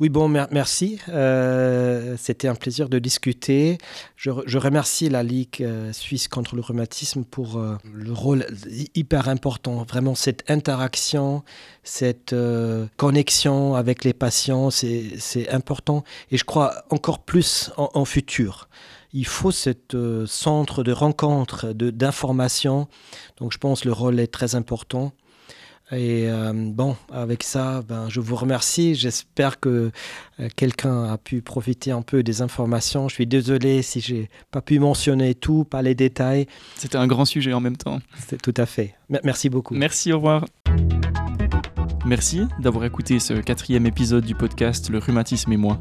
Oui, 0.00 0.10
bon, 0.10 0.28
merci. 0.28 1.00
Euh, 1.08 2.14
c'était 2.18 2.46
un 2.46 2.54
plaisir 2.54 2.88
de 2.88 3.00
discuter. 3.00 3.78
Je, 4.16 4.30
remercie 4.30 5.08
la 5.08 5.24
Ligue 5.24 5.56
euh, 5.60 5.92
suisse 5.92 6.28
contre 6.28 6.54
le 6.54 6.60
rhumatisme 6.60 7.24
pour 7.24 7.58
euh, 7.58 7.76
le 7.92 8.12
rôle 8.12 8.46
hyper 8.94 9.28
important. 9.28 9.82
Vraiment, 9.82 10.14
cette 10.14 10.48
interaction, 10.48 11.42
cette 11.82 12.34
connexion 12.96 13.74
avec 13.74 14.04
les 14.04 14.12
patients, 14.12 14.70
c'est 14.70 15.48
important. 15.50 16.04
Et 16.30 16.36
je 16.36 16.44
crois 16.44 16.84
encore 16.90 17.18
plus 17.18 17.72
en, 17.76 18.04
futur 18.04 18.68
il 19.12 19.26
faut 19.26 19.50
ce 19.50 19.72
centre 20.26 20.82
de 20.82 20.92
rencontre, 20.92 21.72
d'information. 21.72 22.88
Donc 23.38 23.52
je 23.52 23.58
pense 23.58 23.82
que 23.82 23.88
le 23.88 23.92
rôle 23.92 24.20
est 24.20 24.32
très 24.32 24.54
important. 24.54 25.12
Et 25.90 26.28
euh, 26.28 26.52
bon, 26.54 26.96
avec 27.10 27.42
ça, 27.42 27.82
ben, 27.88 28.08
je 28.10 28.20
vous 28.20 28.36
remercie. 28.36 28.94
J'espère 28.94 29.58
que 29.58 29.90
euh, 30.38 30.48
quelqu'un 30.54 31.04
a 31.04 31.16
pu 31.16 31.40
profiter 31.40 31.92
un 31.92 32.02
peu 32.02 32.22
des 32.22 32.42
informations. 32.42 33.08
Je 33.08 33.14
suis 33.14 33.26
désolé 33.26 33.80
si 33.80 34.00
j'ai 34.00 34.28
pas 34.50 34.60
pu 34.60 34.78
mentionner 34.78 35.34
tout, 35.34 35.64
pas 35.64 35.80
les 35.80 35.94
détails. 35.94 36.46
C'était 36.76 36.98
un 36.98 37.06
grand 37.06 37.24
sujet 37.24 37.54
en 37.54 37.60
même 37.60 37.78
temps. 37.78 38.00
C'est 38.26 38.40
tout 38.40 38.54
à 38.58 38.66
fait. 38.66 38.94
Merci 39.24 39.48
beaucoup. 39.48 39.74
Merci, 39.74 40.12
au 40.12 40.16
revoir. 40.16 40.44
Merci 42.04 42.42
d'avoir 42.60 42.84
écouté 42.84 43.18
ce 43.18 43.34
quatrième 43.34 43.86
épisode 43.86 44.24
du 44.24 44.34
podcast 44.34 44.90
Le 44.90 44.98
rhumatisme 44.98 45.52
et 45.52 45.56
moi. 45.56 45.80